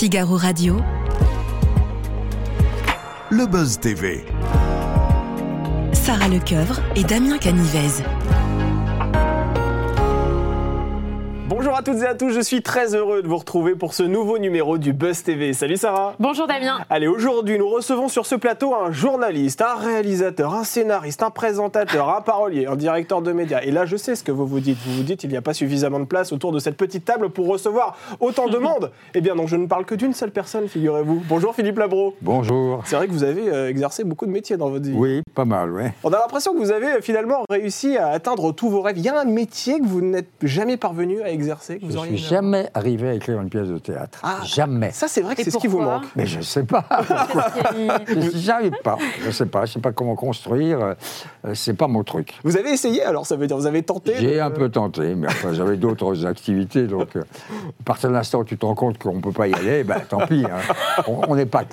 Figaro 0.00 0.38
Radio. 0.38 0.80
Le 3.28 3.44
Buzz 3.44 3.78
TV. 3.80 4.24
Sarah 5.92 6.28
Lecoeuvre 6.28 6.80
et 6.96 7.04
Damien 7.04 7.36
Canivez. 7.36 8.02
Bonjour 11.50 11.74
à 11.74 11.82
toutes 11.82 12.00
et 12.02 12.06
à 12.06 12.14
tous, 12.14 12.30
je 12.30 12.38
suis 12.38 12.62
très 12.62 12.94
heureux 12.94 13.22
de 13.22 13.26
vous 13.26 13.36
retrouver 13.36 13.74
pour 13.74 13.92
ce 13.92 14.04
nouveau 14.04 14.38
numéro 14.38 14.78
du 14.78 14.92
Buzz 14.92 15.24
TV. 15.24 15.52
Salut 15.52 15.76
Sarah 15.76 16.14
Bonjour 16.20 16.46
Damien 16.46 16.78
Allez, 16.88 17.08
aujourd'hui 17.08 17.58
nous 17.58 17.68
recevons 17.68 18.06
sur 18.06 18.24
ce 18.24 18.36
plateau 18.36 18.72
un 18.72 18.92
journaliste, 18.92 19.60
un 19.60 19.74
réalisateur, 19.74 20.54
un 20.54 20.62
scénariste, 20.62 21.24
un 21.24 21.30
présentateur, 21.30 22.16
un 22.16 22.20
parolier, 22.20 22.66
un 22.66 22.76
directeur 22.76 23.20
de 23.20 23.32
médias. 23.32 23.62
Et 23.62 23.72
là 23.72 23.84
je 23.84 23.96
sais 23.96 24.14
ce 24.14 24.22
que 24.22 24.30
vous 24.30 24.46
vous 24.46 24.60
dites, 24.60 24.78
vous 24.86 24.98
vous 24.98 25.02
dites 25.02 25.24
il 25.24 25.30
n'y 25.30 25.36
a 25.36 25.42
pas 25.42 25.52
suffisamment 25.52 25.98
de 25.98 26.04
place 26.04 26.32
autour 26.32 26.52
de 26.52 26.60
cette 26.60 26.76
petite 26.76 27.04
table 27.04 27.30
pour 27.30 27.48
recevoir 27.48 27.98
autant 28.20 28.46
de 28.46 28.58
monde. 28.58 28.92
Eh 29.14 29.20
bien 29.20 29.34
donc 29.34 29.48
je 29.48 29.56
ne 29.56 29.66
parle 29.66 29.84
que 29.84 29.96
d'une 29.96 30.14
seule 30.14 30.30
personne, 30.30 30.68
figurez-vous. 30.68 31.24
Bonjour 31.28 31.56
Philippe 31.56 31.78
Labro. 31.80 32.14
Bonjour. 32.22 32.82
C'est 32.84 32.94
vrai 32.94 33.08
que 33.08 33.12
vous 33.12 33.24
avez 33.24 33.48
euh, 33.48 33.68
exercé 33.68 34.04
beaucoup 34.04 34.26
de 34.26 34.30
métiers 34.30 34.56
dans 34.56 34.70
votre 34.70 34.84
vie. 34.84 34.94
Oui, 34.94 35.22
pas 35.34 35.44
mal, 35.44 35.72
ouais. 35.72 35.94
On 36.04 36.12
a 36.12 36.18
l'impression 36.20 36.52
que 36.52 36.58
vous 36.58 36.70
avez 36.70 36.92
euh, 36.92 37.00
finalement 37.00 37.42
réussi 37.50 37.96
à 37.96 38.10
atteindre 38.10 38.52
tous 38.52 38.68
vos 38.70 38.82
rêves. 38.82 38.98
Il 38.98 39.04
y 39.04 39.08
a 39.08 39.18
un 39.18 39.24
métier 39.24 39.80
que 39.80 39.86
vous 39.86 40.00
n'êtes 40.00 40.28
jamais 40.44 40.76
parvenu 40.76 41.20
à 41.22 41.30
exercer 41.30 41.39
que 41.48 41.84
vous 41.86 41.90
Je 41.92 41.98
suis 41.98 42.16
jamais 42.18 42.68
arrivé 42.74 43.08
à 43.08 43.14
écrire 43.14 43.40
une 43.40 43.48
pièce 43.50 43.68
de 43.68 43.78
théâtre. 43.78 44.18
Ah. 44.22 44.38
jamais. 44.44 44.90
Ça, 44.92 45.08
c'est 45.08 45.20
vrai 45.22 45.34
que 45.36 45.42
c'est 45.42 45.50
ce 45.50 45.58
qui 45.58 45.66
vous 45.66 45.80
manque. 45.80 46.04
Mais 46.16 46.26
je 46.26 46.40
sais 46.40 46.64
pas. 46.64 46.84
J'arrive 48.34 48.72
pas. 48.82 48.96
Je 49.24 49.30
sais 49.30 49.46
pas. 49.46 49.64
Je 49.66 49.72
sais 49.72 49.80
pas 49.80 49.92
comment 49.92 50.14
construire. 50.14 50.80
Euh, 50.80 50.94
C'est 51.54 51.74
pas 51.74 51.88
mon 51.88 52.04
truc. 52.04 52.34
Vous 52.44 52.56
avez 52.56 52.70
essayé 52.70 53.02
alors, 53.02 53.26
ça 53.26 53.36
veut 53.36 53.46
dire, 53.46 53.56
vous 53.56 53.66
avez 53.66 53.82
tenté 53.82 54.14
J'ai 54.18 54.36
de- 54.36 54.40
un 54.40 54.50
peu 54.50 54.68
tenté, 54.68 55.14
mais 55.14 55.26
enfin, 55.28 55.52
j'avais 55.52 55.76
d'autres 55.76 56.26
activités. 56.26 56.86
Donc, 56.86 57.16
euh, 57.16 57.20
à 57.80 57.82
partir 57.84 58.08
de 58.10 58.14
l'instant 58.14 58.40
où 58.40 58.44
tu 58.44 58.56
te 58.58 58.66
rends 58.66 58.74
compte 58.74 58.98
qu'on 58.98 59.14
ne 59.14 59.20
peut 59.20 59.32
pas 59.32 59.48
y 59.48 59.54
aller, 59.54 59.84
ben, 59.84 60.00
tant 60.08 60.26
pis. 60.26 60.44
hein. 60.44 60.58
On 61.06 61.20
on 61.28 61.36
n'est 61.36 61.46
pas, 61.46 61.64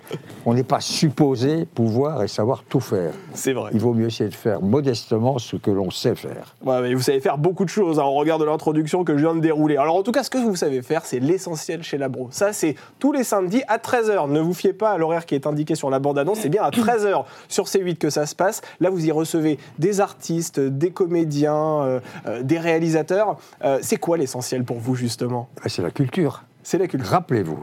on 0.46 0.54
n'est 0.54 0.64
pas 0.64 0.80
supposé 0.80 1.66
pouvoir 1.66 2.24
et 2.24 2.28
savoir 2.28 2.64
tout 2.70 2.80
faire. 2.80 3.12
C'est 3.34 3.54
vrai. 3.54 3.72
Il 3.74 3.80
vaut 3.80 3.94
mieux 3.94 4.08
essayer 4.08 4.30
de 4.30 4.36
faire 4.36 4.62
modestement 4.62 5.38
ce 5.40 5.56
que 5.56 5.72
l'on 5.72 5.90
sait 5.92 6.16
faire. 6.16 6.56
Ouais, 6.64 6.82
mais 6.82 6.94
vous 6.94 7.02
savez 7.02 7.20
faire 7.20 7.38
beaucoup 7.38 7.66
de 7.66 7.70
choses 7.70 8.00
hein, 8.00 8.04
au 8.04 8.14
regard 8.14 8.38
de 8.40 8.46
l'introduction 8.46 9.04
que 9.04 9.14
je 9.18 9.22
viens 9.24 9.36
de 9.36 9.40
dérouler. 9.42 9.57
Alors 9.78 9.96
en 9.96 10.04
tout 10.04 10.12
cas, 10.12 10.24
ce 10.24 10.30
que 10.30 10.38
vous 10.38 10.56
savez 10.56 10.82
faire, 10.82 11.06
c'est 11.06 11.20
l'essentiel 11.20 11.84
chez 11.84 11.98
Labro. 11.98 12.30
Ça, 12.32 12.54
c'est 12.54 12.76
tous 13.00 13.12
les 13.12 13.24
samedis 13.24 13.64
à 13.68 13.78
13h. 13.78 14.30
Ne 14.30 14.40
vous 14.40 14.54
fiez 14.54 14.74
pas 14.74 14.92
à 14.92 14.98
l'horaire 14.98 15.26
qui 15.26 15.36
est 15.36 15.48
indiqué 15.48 15.76
sur 15.76 15.90
la 15.90 16.00
bande-annonce, 16.00 16.40
c'est 16.40 16.50
bien 16.50 16.64
à 16.64 16.70
13h 16.70 17.26
sur 17.48 17.66
C8 17.66 17.98
que 17.98 18.10
ça 18.10 18.26
se 18.26 18.36
passe. 18.36 18.62
Là, 18.80 18.90
vous 18.90 19.06
y 19.06 19.12
recevez 19.12 19.58
des 19.80 20.02
artistes, 20.02 20.60
des 20.60 20.92
comédiens, 20.92 21.82
euh, 21.82 22.00
euh, 22.28 22.44
des 22.44 22.60
réalisateurs. 22.60 23.38
Euh, 23.64 23.80
c'est 23.82 23.98
quoi 23.98 24.18
l'essentiel 24.18 24.64
pour 24.64 24.78
vous, 24.78 24.96
justement? 24.96 25.50
Ben, 25.56 25.70
C'est 25.70 25.82
la 25.82 25.92
culture. 25.92 26.44
C'est 26.64 26.78
la 26.78 26.88
culture. 26.88 27.10
Rappelez-vous, 27.10 27.60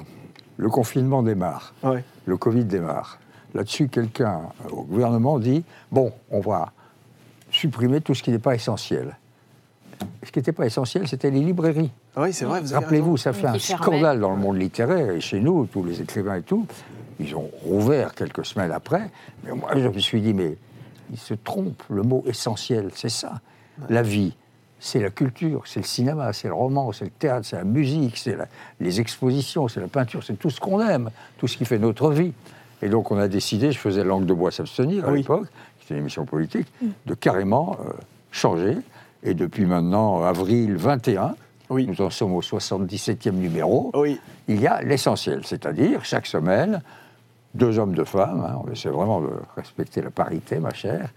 le 0.57 0.69
confinement 0.69 1.23
démarre. 1.23 1.75
Ouais. 1.83 2.03
le 2.27 2.37
Covid 2.37 2.65
démarre. 2.65 3.19
Là-dessus, 3.55 3.89
quelqu'un 3.89 4.41
au 4.71 4.83
gouvernement 4.83 5.39
dit 5.39 5.65
bon, 5.93 6.13
on 6.31 6.41
va 6.41 6.73
supprimer 7.51 8.01
tout 8.01 8.15
ce 8.15 8.23
qui 8.23 8.31
n'est 8.31 8.39
pas 8.39 8.55
essentiel. 8.55 9.17
Ce 10.25 10.31
qui 10.33 10.39
n'était 10.39 10.53
pas 10.53 10.67
essentiel, 10.67 11.07
c'était 11.09 11.31
les 11.31 11.41
librairies. 11.41 11.91
Oui, 12.17 12.33
c'est 12.33 12.45
vrai, 12.45 12.61
vous 12.61 12.73
avez 12.73 12.85
Rappelez-vous, 12.85 13.17
ça 13.17 13.33
fait 13.33 13.47
un 13.47 13.53
Qui 13.55 13.73
scandale 13.73 14.21
dans 14.21 14.31
le 14.31 14.37
monde 14.37 14.59
littéraire 14.59 15.11
et 15.11 15.21
chez 15.21 15.41
nous, 15.41 15.67
tous 15.67 15.85
les 15.85 16.01
écrivains 16.01 16.37
et 16.37 16.43
tout. 16.43 16.67
Ils 17.21 17.35
ont 17.37 17.51
rouvert 17.65 18.15
quelques 18.15 18.45
semaines 18.45 18.73
après. 18.73 19.11
Mais 19.45 19.53
moi, 19.53 19.71
je 19.77 19.87
me 19.89 19.99
suis 19.99 20.21
dit, 20.21 20.33
mais 20.35 20.57
ils 21.13 21.19
se 21.19 21.35
trompent. 21.35 21.83
Le 21.91 22.03
mot 22.03 22.25
essentiel, 22.27 22.91
c'est 22.95 23.09
ça. 23.11 23.35
La 23.89 24.03
vie, 24.03 24.35
c'est 24.81 25.01
la 25.01 25.11
culture, 25.11 25.63
c'est 25.67 25.81
le 25.81 25.87
cinéma, 25.87 26.33
c'est 26.33 26.49
le 26.49 26.55
roman, 26.55 26.91
c'est 26.93 27.05
le 27.05 27.11
théâtre, 27.11 27.47
c'est 27.47 27.57
la 27.57 27.65
musique, 27.65 28.17
c'est 28.17 28.37
la- 28.37 28.49
les 28.81 29.01
expositions, 29.01 29.69
c'est 29.69 29.81
la 29.81 29.89
peinture, 29.89 30.23
c'est 30.25 30.39
tout 30.39 30.51
ce 30.51 30.61
qu'on 30.61 30.81
aime, 30.81 31.11
tout 31.39 31.47
ce 31.49 31.57
qui 31.57 31.65
fait 31.65 31.79
notre 31.79 32.11
vie. 32.11 32.33
Et 32.83 32.89
donc, 32.89 33.11
on 33.13 33.19
a 33.19 33.29
décidé, 33.29 33.73
je 33.73 33.79
faisais 33.79 34.05
Langue 34.05 34.27
de 34.27 34.35
bois 34.35 34.51
s'abstenir 34.51 35.07
à 35.09 35.13
Oui. 35.13 35.19
l'époque, 35.19 35.47
c'était 35.81 35.95
une 35.95 36.01
émission 36.01 36.25
politique, 36.25 36.67
de 37.07 37.15
carrément 37.15 37.77
euh, 37.81 37.93
changer. 38.31 38.77
Et 39.25 39.35
depuis 39.35 39.65
maintenant, 39.67 40.23
euh, 40.23 40.27
avril 40.27 40.77
21, 40.77 41.35
Oui. 41.71 41.87
nous 41.87 42.01
en 42.05 42.11
sommes 42.11 42.35
au 42.35 42.43
77e 42.43 43.33
numéro. 43.33 43.91
Oui. 43.95 44.21
Il 44.49 44.61
y 44.61 44.67
a 44.67 44.83
l'essentiel, 44.83 45.41
c'est-à-dire 45.45 46.05
chaque 46.05 46.27
semaine, 46.27 46.83
deux 47.55 47.79
hommes, 47.79 47.95
deux 47.95 48.05
femmes. 48.05 48.45
hein, 48.47 48.61
on 48.67 48.71
essaie 48.71 48.91
vraiment 48.91 49.21
de 49.21 49.31
respecter 49.57 50.03
la 50.03 50.11
parité, 50.11 50.59
ma 50.59 50.75
chère. 50.75 51.09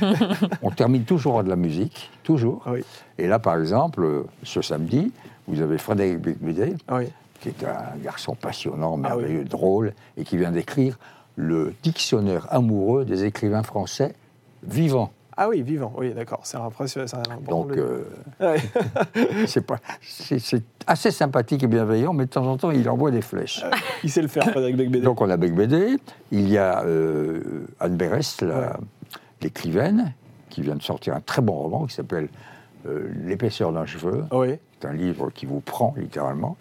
on 0.62 0.70
termine 0.70 1.04
toujours 1.04 1.38
à 1.40 1.42
de 1.42 1.48
la 1.48 1.56
musique, 1.56 2.10
toujours. 2.22 2.62
Oui. 2.66 2.82
Et 3.18 3.26
là, 3.26 3.38
par 3.38 3.58
exemple, 3.58 4.24
ce 4.42 4.62
samedi, 4.62 5.12
vous 5.48 5.60
avez 5.60 5.78
Frédéric 5.78 6.18
Becbédé, 6.20 6.74
qui 7.40 7.48
est 7.48 7.64
un 7.64 7.96
garçon 8.02 8.34
passionnant, 8.34 8.94
Ah 9.02 9.08
merveilleux, 9.08 9.44
drôle, 9.44 9.92
et 10.16 10.24
qui 10.24 10.36
vient 10.36 10.52
d'écrire 10.52 10.98
le 11.36 11.74
dictionnaire 11.82 12.46
amoureux 12.50 13.04
des 13.04 13.24
écrivains 13.24 13.62
français 13.62 14.14
vivants. 14.62 15.10
Ah 15.42 15.48
oui, 15.48 15.62
vivant. 15.62 15.90
Oui, 15.96 16.12
d'accord. 16.12 16.40
C'est 16.42 16.58
impressionnant. 16.58 17.06
Donc, 17.48 17.72
euh, 17.78 18.04
c'est 19.46 19.64
pas- 19.64 19.78
c'est 20.02 20.62
assez 20.86 21.10
sympathique 21.10 21.62
et 21.62 21.66
bienveillant, 21.66 22.12
mais 22.12 22.26
de 22.26 22.30
temps 22.30 22.46
en 22.46 22.58
temps, 22.58 22.70
il 22.70 22.86
envoie 22.90 23.10
des 23.10 23.22
flèches. 23.22 23.64
Il 24.04 24.10
sait 24.10 24.20
le 24.20 24.28
faire, 24.28 24.44
Frédéric 24.50 24.76
Becbédé. 24.76 25.00
Donc 25.04 25.22
on 25.22 25.30
a 25.30 25.38
Bec 25.38 25.54
BD, 25.54 25.96
il 26.30 26.46
y 26.50 26.58
a 26.58 26.84
euh, 26.84 27.66
Anne 27.80 27.96
Ouais. 28.00 28.20
l'écrivaine, 29.40 30.12
qui 30.50 30.60
vient 30.60 30.76
de 30.76 30.82
sortir 30.82 31.14
un 31.14 31.20
très 31.20 31.40
bon 31.40 31.54
roman 31.54 31.86
qui 31.86 31.94
s'appelle 31.94 32.28
euh, 32.86 33.08
L'épaisseur 33.24 33.72
d'un 33.72 33.86
cheveu. 33.86 34.24
Oui. 34.32 34.56
C'est 34.78 34.88
un 34.88 34.92
livre 34.92 35.30
qui 35.30 35.46
vous 35.46 35.60
prend 35.60 35.94
littéralement. 35.96 36.58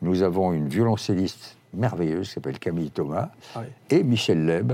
Nous 0.00 0.22
avons 0.22 0.54
une 0.54 0.68
violoncelliste 0.68 1.56
merveilleuse 1.74 2.28
qui 2.28 2.32
s'appelle 2.34 2.58
Camille 2.58 2.90
Thomas 2.90 3.28
Oui. 3.56 3.64
et 3.90 4.02
Michel 4.02 4.46
Leb, 4.46 4.72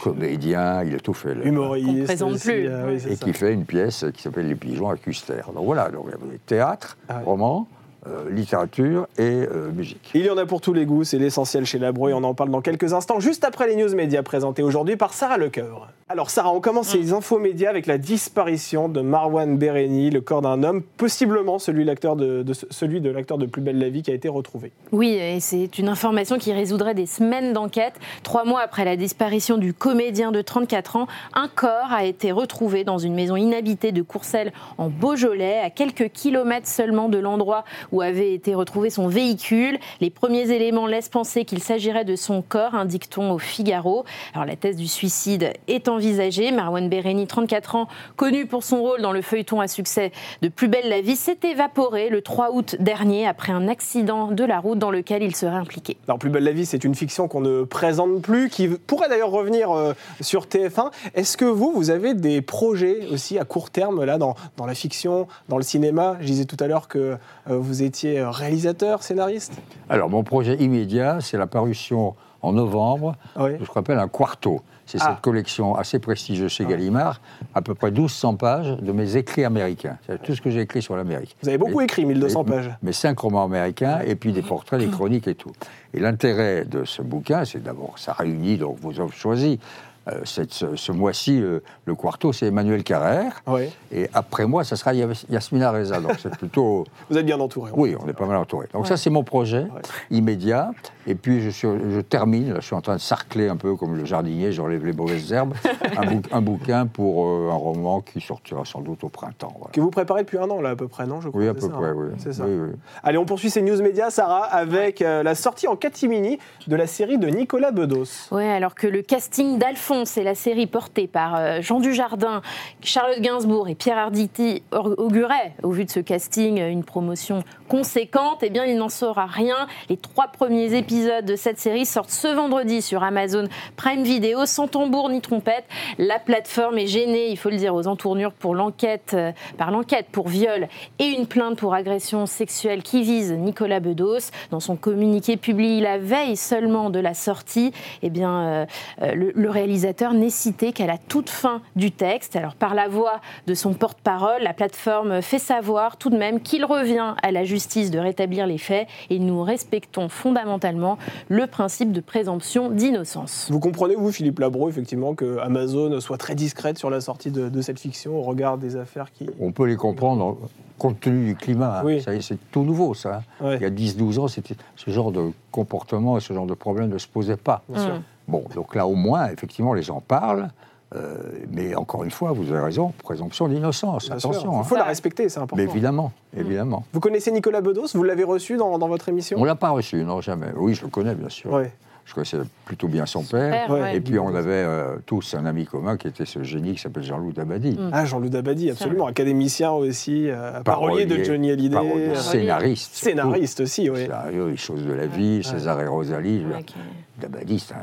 comédien, 0.00 0.82
il 0.84 0.94
a 0.94 1.00
tout 1.00 1.14
fait. 1.14 1.34
Humoriste. 1.44 2.04
Présente 2.04 2.38
plus. 2.40 2.66
euh, 2.68 2.86
oui, 2.88 2.94
Et 3.10 3.16
ça. 3.16 3.24
qui 3.24 3.32
fait 3.32 3.52
une 3.52 3.64
pièce 3.64 4.04
qui 4.14 4.22
s'appelle 4.22 4.48
Les 4.48 4.54
pigeons 4.54 4.90
à 4.90 4.96
Custer. 4.96 5.42
Donc 5.54 5.64
voilà, 5.64 5.88
donc, 5.90 6.04
il 6.08 6.10
y 6.10 6.14
avait 6.14 6.38
théâtre, 6.46 6.96
Ah 7.08 7.18
ouais. 7.18 7.24
roman, 7.24 7.66
euh, 8.06 8.30
littérature 8.30 9.06
et 9.18 9.22
euh, 9.22 9.70
musique. 9.72 10.10
Il 10.14 10.24
y 10.24 10.30
en 10.30 10.36
a 10.36 10.46
pour 10.46 10.60
tous 10.60 10.72
les 10.72 10.84
goûts, 10.86 11.04
c'est 11.04 11.18
l'essentiel 11.18 11.64
chez 11.64 11.78
Labro 11.78 12.08
et 12.08 12.14
on 12.14 12.24
en 12.24 12.34
parle 12.34 12.50
dans 12.50 12.60
quelques 12.60 12.92
instants, 12.92 13.20
juste 13.20 13.44
après 13.44 13.68
les 13.68 13.76
news 13.76 13.94
médias 13.94 14.22
présentées 14.22 14.62
aujourd'hui 14.62 14.96
par 14.96 15.12
Sarah 15.14 15.38
Lecoeur. 15.38 15.88
Alors 16.08 16.28
Sarah, 16.30 16.52
on 16.52 16.60
commence 16.60 16.88
ces 16.88 17.12
infos 17.14 17.38
médias 17.38 17.70
avec 17.70 17.86
la 17.86 17.96
disparition 17.96 18.88
de 18.88 19.00
Marwan 19.00 19.56
Bereni, 19.56 20.10
le 20.10 20.20
corps 20.20 20.42
d'un 20.42 20.62
homme, 20.62 20.82
possiblement 20.82 21.58
celui, 21.58 21.84
l'acteur 21.84 22.16
de, 22.16 22.42
de- 22.42 22.52
celui 22.70 23.00
de 23.00 23.08
l'acteur 23.10 23.38
de 23.38 23.46
Plus 23.46 23.62
belle 23.62 23.78
la 23.78 23.88
vie 23.88 24.02
qui 24.02 24.10
a 24.10 24.14
été 24.14 24.28
retrouvé. 24.28 24.72
Oui, 24.92 25.10
et 25.14 25.40
c'est 25.40 25.78
une 25.78 25.88
information 25.88 26.38
qui 26.38 26.52
résoudrait 26.52 26.94
des 26.94 27.06
semaines 27.06 27.52
d'enquête. 27.52 27.94
Trois 28.22 28.44
mois 28.44 28.60
après 28.60 28.84
la 28.84 28.96
disparition 28.96 29.56
du 29.58 29.72
comédien 29.74 30.32
de 30.32 30.42
34 30.42 30.96
ans, 30.96 31.06
un 31.34 31.48
corps 31.48 31.90
a 31.92 32.04
été 32.04 32.30
retrouvé 32.32 32.84
dans 32.84 32.98
une 32.98 33.14
maison 33.14 33.36
inhabitée 33.36 33.92
de 33.92 34.02
Courcelles 34.02 34.52
en 34.78 34.88
Beaujolais, 34.90 35.60
à 35.60 35.70
quelques 35.70 36.10
kilomètres 36.10 36.68
seulement 36.68 37.08
de 37.08 37.18
l'endroit 37.18 37.64
où 37.92 38.00
avait 38.00 38.34
été 38.34 38.54
retrouvé 38.54 38.90
son 38.90 39.06
véhicule. 39.06 39.78
Les 40.00 40.10
premiers 40.10 40.50
éléments 40.50 40.86
laissent 40.86 41.08
penser 41.08 41.44
qu'il 41.44 41.62
s'agirait 41.62 42.04
de 42.04 42.16
son 42.16 42.42
corps, 42.42 42.74
indique-t-on 42.74 43.30
au 43.30 43.38
Figaro. 43.38 44.04
Alors 44.34 44.46
la 44.46 44.56
thèse 44.56 44.76
du 44.76 44.88
suicide 44.88 45.52
est 45.68 45.88
envisagée. 45.88 46.50
Marwan 46.50 46.88
Bereni, 46.88 47.26
34 47.26 47.76
ans, 47.76 47.88
connu 48.16 48.46
pour 48.46 48.64
son 48.64 48.80
rôle 48.82 49.02
dans 49.02 49.12
le 49.12 49.22
feuilleton 49.22 49.60
à 49.60 49.68
succès 49.68 50.12
de 50.40 50.48
Plus 50.48 50.68
belle 50.68 50.88
la 50.88 51.00
vie, 51.00 51.16
s'est 51.16 51.38
évaporé 51.44 52.08
le 52.08 52.22
3 52.22 52.52
août 52.52 52.76
dernier 52.80 53.26
après 53.26 53.52
un 53.52 53.68
accident 53.68 54.32
de 54.32 54.44
la 54.44 54.58
route 54.58 54.78
dans 54.78 54.90
lequel 54.90 55.22
il 55.22 55.36
serait 55.36 55.56
impliqué. 55.56 55.96
Alors 56.08 56.18
Plus 56.18 56.30
belle 56.30 56.44
la 56.44 56.52
vie, 56.52 56.66
c'est 56.66 56.84
une 56.84 56.94
fiction 56.94 57.28
qu'on 57.28 57.40
ne 57.40 57.64
présente 57.64 58.22
plus, 58.22 58.48
qui 58.48 58.68
pourrait 58.68 59.08
d'ailleurs 59.08 59.30
revenir 59.30 59.70
euh, 59.70 59.92
sur 60.20 60.46
TF1. 60.46 60.90
Est-ce 61.14 61.36
que 61.36 61.44
vous, 61.44 61.72
vous 61.72 61.90
avez 61.90 62.14
des 62.14 62.40
projets 62.40 63.06
aussi 63.10 63.38
à 63.38 63.44
court 63.44 63.70
terme 63.70 64.04
là 64.04 64.18
dans, 64.18 64.34
dans 64.56 64.66
la 64.66 64.74
fiction, 64.74 65.28
dans 65.48 65.56
le 65.56 65.62
cinéma? 65.62 66.16
Je 66.20 66.26
disais 66.26 66.44
tout 66.44 66.56
à 66.60 66.66
l'heure 66.66 66.88
que 66.88 66.98
euh, 66.98 67.58
vous 67.58 67.81
étiez 67.82 68.20
euh, 68.20 68.30
réalisateur, 68.30 69.02
scénariste? 69.02 69.52
Alors, 69.88 70.08
mon 70.10 70.22
projet 70.22 70.56
immédiat, 70.56 71.18
c'est 71.20 71.36
la 71.38 71.46
parution 71.46 72.14
en 72.40 72.52
novembre 72.52 73.14
Oui. 73.38 73.56
de 73.58 73.64
ce 73.64 73.70
qu'on 73.70 73.80
appelle 73.80 73.98
un 73.98 74.08
quarto. 74.08 74.60
C'est 74.84 74.98
Ah. 75.00 75.10
cette 75.10 75.20
collection 75.20 75.76
assez 75.76 76.00
prestigieuse 76.00 76.50
chez 76.50 76.64
Gallimard, 76.64 77.20
à 77.54 77.62
peu 77.62 77.72
près 77.74 77.90
1200 77.92 78.34
pages 78.34 78.76
de 78.78 78.90
mes 78.92 79.16
écrits 79.16 79.44
américains. 79.44 79.96
C'est 80.06 80.20
tout 80.20 80.34
ce 80.34 80.40
que 80.42 80.50
j'ai 80.50 80.60
écrit 80.60 80.82
sur 80.82 80.96
l'Amérique. 80.96 81.36
Vous 81.42 81.48
avez 81.48 81.56
beaucoup 81.56 81.78
Mais- 81.78 81.84
écrit, 81.84 82.04
1200 82.04 82.42
mais- 82.44 82.56
pages. 82.56 82.70
Mes 82.82 82.92
cinq 82.92 83.18
romans 83.20 83.44
américains, 83.44 84.00
et 84.04 84.16
puis 84.16 84.32
des 84.32 84.42
portraits, 84.42 84.80
des 84.80 84.88
chroniques 84.88 85.28
et 85.28 85.36
tout. 85.36 85.52
Et 85.94 86.00
l'intérêt 86.00 86.64
de 86.64 86.84
ce 86.84 87.00
bouquin, 87.00 87.44
c'est 87.44 87.62
d'abord, 87.62 87.94
ça 87.96 88.12
réunit, 88.12 88.56
donc 88.58 88.78
vous 88.80 88.98
avez 89.00 89.12
choisi, 89.12 89.60
euh, 90.08 90.20
cette- 90.24 90.52
ce, 90.52 90.76
ce 90.76 90.92
mois-ci, 90.92 91.38
le, 91.40 91.62
le 91.84 91.94
quarto, 91.94 92.32
c'est 92.32 92.46
Emmanuel 92.46 92.82
Carrère. 92.84 93.42
Ouais. 93.46 93.70
Et 93.92 94.08
après 94.14 94.46
moi, 94.46 94.64
ça 94.64 94.76
sera 94.76 94.92
Yas- 94.94 95.24
Yasmina 95.30 95.70
Reza. 95.70 96.00
Donc 96.00 96.14
c'est 96.20 96.36
plutôt. 96.36 96.84
Vous 97.10 97.18
êtes 97.18 97.26
bien 97.26 97.38
entouré. 97.40 97.70
Oui, 97.74 97.94
on 98.02 98.08
est 98.08 98.12
pas 98.12 98.26
mal 98.26 98.36
entouré. 98.36 98.66
Donc 98.72 98.86
ça, 98.86 98.96
c'est 98.96 99.10
mon 99.10 99.22
projet 99.24 99.66
immédiat. 100.10 100.70
Et 101.06 101.14
puis 101.16 101.40
je, 101.40 101.50
suis- 101.50 101.68
je 101.90 102.00
termine, 102.00 102.50
là, 102.52 102.60
je 102.60 102.66
suis 102.66 102.74
en 102.76 102.80
train 102.80 102.94
de 102.94 103.00
sarcler 103.00 103.48
un 103.48 103.56
peu 103.56 103.74
comme 103.74 103.96
le 103.96 104.04
jardinier, 104.04 104.52
j'enlève 104.52 104.84
les 104.86 104.92
mauvaises 104.92 105.32
herbes, 105.32 105.54
un, 105.96 106.04
bouc- 106.06 106.28
un 106.30 106.40
bouquin 106.40 106.86
pour 106.86 107.26
euh, 107.26 107.50
un 107.50 107.54
roman 107.56 108.00
qui 108.00 108.20
sortira 108.20 108.64
sans 108.64 108.80
doute 108.80 109.02
au 109.02 109.08
printemps. 109.08 109.52
voilà. 109.58 109.72
Que 109.72 109.80
vous 109.80 109.90
préparez 109.90 110.22
depuis 110.22 110.38
un 110.38 110.48
an, 110.48 110.60
là, 110.60 110.70
à 110.70 110.76
peu 110.76 110.86
près, 110.88 111.06
non 111.06 111.20
je 111.20 111.28
crois, 111.28 111.40
Oui, 111.40 111.48
à 111.48 111.54
peu 111.54 111.60
ça, 111.60 111.68
près, 111.70 111.86
hein 111.88 111.94
oui. 111.96 112.10
C'est 112.18 112.32
ça. 112.32 112.44
Oui, 112.44 112.52
oui. 112.56 112.76
Allez, 113.02 113.18
on 113.18 113.24
poursuit 113.24 113.50
ces 113.50 113.62
news 113.62 113.80
médias, 113.82 114.10
Sarah, 114.10 114.44
avec 114.44 115.02
euh, 115.02 115.24
la 115.24 115.34
sortie 115.34 115.66
en 115.66 115.74
catimini 115.74 116.38
de 116.68 116.76
la 116.76 116.86
série 116.86 117.18
de 117.18 117.26
Nicolas 117.28 117.72
Bedos. 117.72 118.28
Ouais, 118.30 118.48
alors 118.48 118.76
que 118.76 118.86
le 118.86 119.02
casting 119.02 119.58
d'Alphonse 119.58 119.91
et 119.92 120.22
la 120.22 120.34
série 120.34 120.66
portée 120.66 121.06
par 121.06 121.36
euh, 121.36 121.60
Jean 121.60 121.78
Dujardin, 121.78 122.40
Charlotte 122.82 123.20
Gainsbourg 123.20 123.68
et 123.68 123.74
Pierre 123.74 123.98
Arditi 123.98 124.62
auguraient, 124.72 125.52
au 125.62 125.70
vu 125.70 125.84
de 125.84 125.90
ce 125.90 126.00
casting, 126.00 126.58
euh, 126.60 126.70
une 126.70 126.82
promotion 126.82 127.44
conséquente, 127.68 128.38
eh 128.42 128.48
bien, 128.48 128.64
il 128.64 128.78
n'en 128.78 128.88
sera 128.88 129.26
rien. 129.26 129.66
Les 129.90 129.98
trois 129.98 130.28
premiers 130.28 130.74
épisodes 130.74 131.26
de 131.26 131.36
cette 131.36 131.58
série 131.58 131.84
sortent 131.84 132.10
ce 132.10 132.26
vendredi 132.28 132.80
sur 132.80 133.02
Amazon 133.02 133.48
Prime 133.76 134.02
Video, 134.02 134.46
sans 134.46 134.66
tambour 134.66 135.10
ni 135.10 135.20
trompette. 135.20 135.64
La 135.98 136.18
plateforme 136.18 136.78
est 136.78 136.86
gênée, 136.86 137.28
il 137.28 137.36
faut 137.36 137.50
le 137.50 137.58
dire, 137.58 137.74
aux 137.74 137.86
entournures 137.86 138.32
pour 138.32 138.54
l'enquête, 138.54 139.12
euh, 139.12 139.32
par 139.58 139.70
l'enquête 139.72 140.06
pour 140.10 140.28
viol 140.28 140.68
et 141.00 141.08
une 141.08 141.26
plainte 141.26 141.58
pour 141.58 141.74
agression 141.74 142.24
sexuelle 142.24 142.82
qui 142.82 143.02
vise 143.02 143.32
Nicolas 143.32 143.80
Bedos. 143.80 144.30
Dans 144.50 144.60
son 144.60 144.76
communiqué 144.76 145.36
publié 145.36 145.82
la 145.82 145.98
veille 145.98 146.36
seulement 146.36 146.88
de 146.88 146.98
la 146.98 147.12
sortie, 147.12 147.72
eh 148.02 148.08
bien, 148.08 148.66
le 149.00 149.50
réalisateur 149.50 149.81
n'est 150.14 150.30
cité 150.30 150.72
qu'à 150.72 150.86
la 150.86 150.98
toute 150.98 151.28
fin 151.30 151.60
du 151.76 151.90
texte. 151.90 152.36
Alors, 152.36 152.54
par 152.54 152.74
la 152.74 152.88
voix 152.88 153.20
de 153.46 153.54
son 153.54 153.72
porte-parole, 153.74 154.42
la 154.42 154.52
plateforme 154.54 155.22
fait 155.22 155.38
savoir 155.38 155.96
tout 155.96 156.10
de 156.10 156.16
même 156.16 156.40
qu'il 156.40 156.64
revient 156.64 157.14
à 157.22 157.30
la 157.32 157.44
justice 157.44 157.90
de 157.90 157.98
rétablir 157.98 158.46
les 158.46 158.58
faits 158.58 158.86
et 159.10 159.18
nous 159.18 159.42
respectons 159.42 160.08
fondamentalement 160.08 160.98
le 161.28 161.46
principe 161.46 161.92
de 161.92 162.00
présomption 162.00 162.70
d'innocence. 162.70 163.48
Vous 163.50 163.60
comprenez, 163.60 163.94
vous, 163.94 164.12
Philippe 164.12 164.38
Labro, 164.38 164.68
effectivement, 164.68 165.14
que 165.14 165.38
Amazon 165.38 166.00
soit 166.00 166.18
très 166.18 166.34
discrète 166.34 166.78
sur 166.78 166.90
la 166.90 167.00
sortie 167.00 167.30
de, 167.30 167.48
de 167.48 167.62
cette 167.62 167.78
fiction 167.80 168.16
au 168.18 168.22
regard 168.22 168.58
des 168.58 168.76
affaires 168.76 169.12
qui. 169.12 169.26
On 169.40 169.52
peut 169.52 169.66
les 169.66 169.76
comprendre 169.76 170.38
compte 170.78 170.98
tenu 171.00 171.26
du 171.26 171.36
climat. 171.36 171.78
hein. 171.78 171.82
Oui. 171.84 172.00
Ça 172.02 172.12
y 172.12 172.18
est, 172.18 172.22
C'est 172.22 172.38
tout 172.50 172.62
nouveau, 172.62 172.94
ça. 172.94 173.22
hein. 173.40 173.44
Ouais. 173.46 173.56
Il 173.56 173.62
y 173.62 173.66
a 173.66 173.70
10-12 173.70 174.18
ans, 174.18 174.28
c'était 174.28 174.56
ce 174.76 174.90
genre 174.90 175.12
de 175.12 175.30
comportement 175.52 176.16
et 176.16 176.20
ce 176.20 176.32
genre 176.32 176.46
de 176.46 176.54
problème 176.54 176.88
ne 176.88 176.98
se 176.98 177.06
posait 177.06 177.36
pas. 177.36 177.62
Bien 177.68 177.82
sûr. 177.84 178.02
Bon, 178.28 178.44
donc 178.54 178.74
là, 178.74 178.86
au 178.86 178.94
moins, 178.94 179.28
effectivement, 179.28 179.74
les 179.74 179.82
gens 179.82 180.00
parlent. 180.00 180.48
euh, 180.94 181.16
mais 181.50 181.74
encore 181.74 182.04
une 182.04 182.10
fois, 182.10 182.32
vous 182.32 182.52
avez 182.52 182.60
raison, 182.60 182.92
présomption 183.02 183.48
d'innocence. 183.48 184.10
Attention. 184.10 184.52
Il 184.52 184.58
hein. 184.58 184.62
faut 184.62 184.76
la 184.76 184.84
respecter, 184.84 185.28
c'est 185.28 185.38
important. 185.38 185.56
Mais 185.56 185.70
évidemment, 185.70 186.12
évidemment. 186.36 186.84
Vous 186.92 187.00
connaissez 187.00 187.32
Nicolas 187.32 187.60
Bedos? 187.60 187.88
Vous 187.94 188.02
l'avez 188.02 188.24
reçu 188.24 188.56
dans, 188.56 188.78
dans 188.78 188.88
votre 188.88 189.08
émission? 189.08 189.38
On 189.40 189.44
l'a 189.44 189.54
pas 189.54 189.70
reçu, 189.70 190.04
non, 190.04 190.20
jamais. 190.20 190.48
Oui, 190.56 190.74
je 190.74 190.82
le 190.82 190.88
connais, 190.88 191.14
bien 191.14 191.30
sûr. 191.30 191.50
Ouais. 191.50 191.72
Je 192.04 192.14
connaissais 192.14 192.38
plutôt 192.66 192.88
bien 192.88 193.06
son 193.06 193.22
père. 193.22 193.50
Père, 193.50 193.70
Ouais. 193.70 193.80
ouais. 193.80 193.96
Et 193.96 194.00
puis, 194.00 194.18
on 194.18 194.34
avait 194.34 194.50
euh, 194.50 194.96
tous 195.06 195.34
un 195.34 195.46
ami 195.46 195.64
commun 195.66 195.96
qui 195.96 196.08
était 196.08 196.26
ce 196.26 196.42
génie 196.42 196.74
qui 196.74 196.78
s'appelle 196.80 197.04
Jean-Loup 197.04 197.32
Dabadi. 197.32 197.78
Ah, 197.92 198.04
Jean-Loup 198.04 198.28
Dabadi, 198.28 198.70
absolument. 198.70 199.06
Académicien 199.06 199.70
aussi, 199.70 200.28
euh, 200.28 200.60
parolier 200.62 201.06
de 201.06 201.22
Johnny 201.24 201.50
Hallyday. 201.50 201.74
parolier, 201.76 202.08
euh, 202.08 202.14
scénariste. 202.16 202.94
Scénariste 202.94 203.60
aussi, 203.60 203.88
oui. 203.88 204.00
Scénario, 204.02 204.48
Les 204.48 204.56
choses 204.56 204.84
de 204.84 204.92
la 204.92 205.06
vie, 205.06 205.42
César 205.44 205.80
et 205.80 205.86
Rosalie. 205.86 206.44
qui 206.66 206.74
Dabadi, 207.20 207.58
c'est 207.60 207.74
un. 207.74 207.78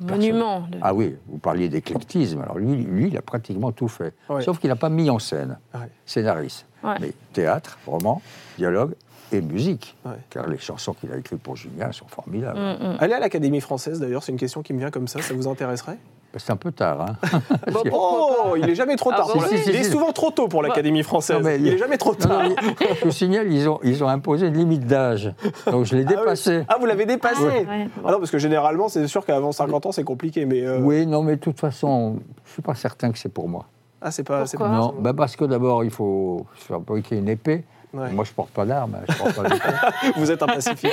Monument. 0.00 0.66
de- 0.70 0.78
Ah 0.82 0.92
oui, 0.92 1.14
vous 1.28 1.38
parliez 1.38 1.68
d'éclectisme. 1.68 2.42
Alors 2.42 2.58
lui, 2.58 2.76
lui, 2.76 3.08
il 3.08 3.16
a 3.16 3.22
pratiquement 3.22 3.72
tout 3.72 3.88
fait. 3.88 4.12
Ouais. 4.28 4.42
Sauf 4.42 4.58
qu'il 4.58 4.68
n'a 4.68 4.76
pas 4.76 4.90
mis 4.90 5.08
en 5.08 5.18
scène. 5.18 5.56
Ouais. 5.72 5.88
Scénariste. 6.04 6.66
Ouais. 6.82 6.96
Mais 7.00 7.12
théâtre, 7.32 7.78
roman, 7.86 8.20
dialogue 8.58 8.92
et 9.36 9.40
musique. 9.42 9.96
Ouais. 10.04 10.12
Car 10.30 10.48
les 10.48 10.58
chansons 10.58 10.94
qu'il 10.94 11.10
a 11.12 11.16
écrites 11.16 11.42
pour 11.42 11.56
Julien 11.56 11.92
sont 11.92 12.06
formidables. 12.08 12.58
Mm, 12.58 12.84
mm. 12.92 12.96
Allez 13.00 13.14
à 13.14 13.20
l'Académie 13.20 13.60
française, 13.60 14.00
d'ailleurs, 14.00 14.22
c'est 14.22 14.32
une 14.32 14.38
question 14.38 14.62
qui 14.62 14.72
me 14.72 14.78
vient 14.78 14.90
comme 14.90 15.08
ça, 15.08 15.20
ça 15.22 15.34
vous 15.34 15.48
intéresserait? 15.48 15.98
C'est 16.36 16.50
un 16.50 16.56
peu 16.56 16.72
tard. 16.72 17.00
Hein. 17.00 17.38
Bon, 17.72 17.80
Oh, 17.92 18.56
il 18.56 18.68
est 18.68 18.74
jamais 18.74 18.96
trop 18.96 19.10
Ah 19.12 19.18
tard. 19.18 19.26
bon, 19.28 19.32
pour 19.34 19.44
si, 19.46 19.54
la- 19.54 19.60
si, 19.62 19.68
il 19.70 19.76
est 19.76 19.84
si. 19.84 19.90
souvent 19.92 20.10
trop 20.12 20.30
tôt 20.32 20.48
pour 20.48 20.62
l'Académie 20.62 21.04
française. 21.04 21.36
Non, 21.36 21.44
mais 21.44 21.58
il 21.60 21.68
est 21.68 21.78
jamais 21.78 21.96
trop 21.96 22.12
tard. 22.14 22.42
non, 22.48 22.54
je 23.00 23.04
vous 23.04 23.12
signale, 23.12 23.52
ils 23.52 23.68
ont, 23.68 23.78
ils 23.84 24.02
ont 24.02 24.08
imposé 24.08 24.48
une 24.48 24.54
limite 24.56 24.84
d'âge. 24.86 25.32
Donc 25.70 25.84
je 25.84 25.94
l'ai 25.94 26.04
Ah 26.04 26.10
oui. 26.10 26.16
dépassé. 26.16 26.64
Ah, 26.68 26.76
vous 26.80 26.86
l'avez 26.86 27.06
dépassé 27.06 27.40
Ah, 27.40 27.70
ouais. 27.70 27.88
Ah 28.04 28.10
non, 28.12 28.18
parce 28.18 28.32
que 28.32 28.38
généralement, 28.38 28.88
c'est 28.88 29.06
sûr 29.06 29.24
qu'avant 29.24 29.52
50 29.52 29.86
ans, 29.86 29.92
c'est 29.92 30.02
compliqué, 30.02 30.44
mais... 30.44 30.62
euh, 30.66 30.80
Oui, 30.80 31.06
non, 31.06 31.22
mais 31.22 31.36
de 31.36 31.40
toute 31.40 31.60
façon, 31.60 32.16
je 32.44 32.48
ne 32.50 32.52
suis 32.54 32.62
pas 32.62 32.74
certain 32.74 33.12
que 33.12 33.18
c'est 33.18 33.32
pour 33.32 33.48
moi. 33.48 33.66
Ah, 34.02 34.10
c'est 34.10 34.24
pas... 34.24 34.40
Pourquoi 34.44 34.66
pas 34.68 34.74
Non, 34.76 34.94
bah 34.98 35.12
parce 35.14 35.36
que 35.36 35.44
d'abord, 35.44 35.84
il 35.84 35.90
faut 35.90 36.46
se 36.56 36.64
fabriquer 36.64 37.16
une 37.16 37.28
épée. 37.28 37.62
Ouais. 37.94 38.10
Moi, 38.10 38.24
je 38.24 38.32
porte 38.32 38.50
pas 38.50 38.66
d'armes, 38.66 38.98
je 39.08 39.16
porte 39.16 39.34
pas 39.36 39.42
d'épée. 39.48 39.68
Vous 40.16 40.30
êtes 40.30 40.42
un 40.42 40.46
pacifique. 40.46 40.90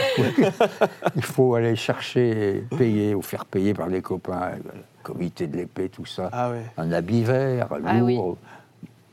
Il 1.15 1.23
faut 1.23 1.55
aller 1.55 1.75
chercher, 1.75 2.63
payer 2.77 3.15
ou 3.15 3.21
faire 3.23 3.45
payer 3.45 3.73
par 3.73 3.87
des 3.87 4.01
copains, 4.01 4.51
le 4.63 4.71
comité 5.01 5.47
de 5.47 5.57
l'épée, 5.57 5.89
tout 5.89 6.05
ça. 6.05 6.29
Ah 6.31 6.51
ouais. 6.51 6.61
Un 6.77 6.91
habit 6.91 7.23
vert, 7.23 7.67
Ah 7.85 7.93
lourd, 7.95 8.37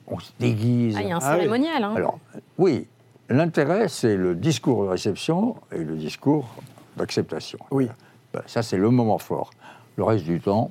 on 0.07 0.19
se 0.19 0.31
déguise. 0.39 0.97
Ah, 0.99 1.03
il 1.03 1.09
y 1.09 1.13
a 1.13 1.17
un 1.17 1.19
Ah 1.23 1.31
oui. 1.33 1.37
cérémonial. 1.37 1.83
hein. 1.85 1.95
Alors, 1.97 2.19
oui, 2.59 2.87
l'intérêt, 3.31 3.89
c'est 3.89 4.17
le 4.17 4.35
discours 4.35 4.85
de 4.85 4.89
réception 4.91 5.57
et 5.73 5.79
le 5.79 5.97
discours 5.97 6.47
d'acceptation. 6.97 7.59
Oui. 7.71 7.89
Ben, 8.35 8.43
ça, 8.47 8.63
c'est 8.63 8.77
le 8.77 8.91
moment 8.91 9.17
fort. 9.19 9.51
Le 9.97 10.05
reste 10.05 10.25
du 10.25 10.41
temps, 10.41 10.71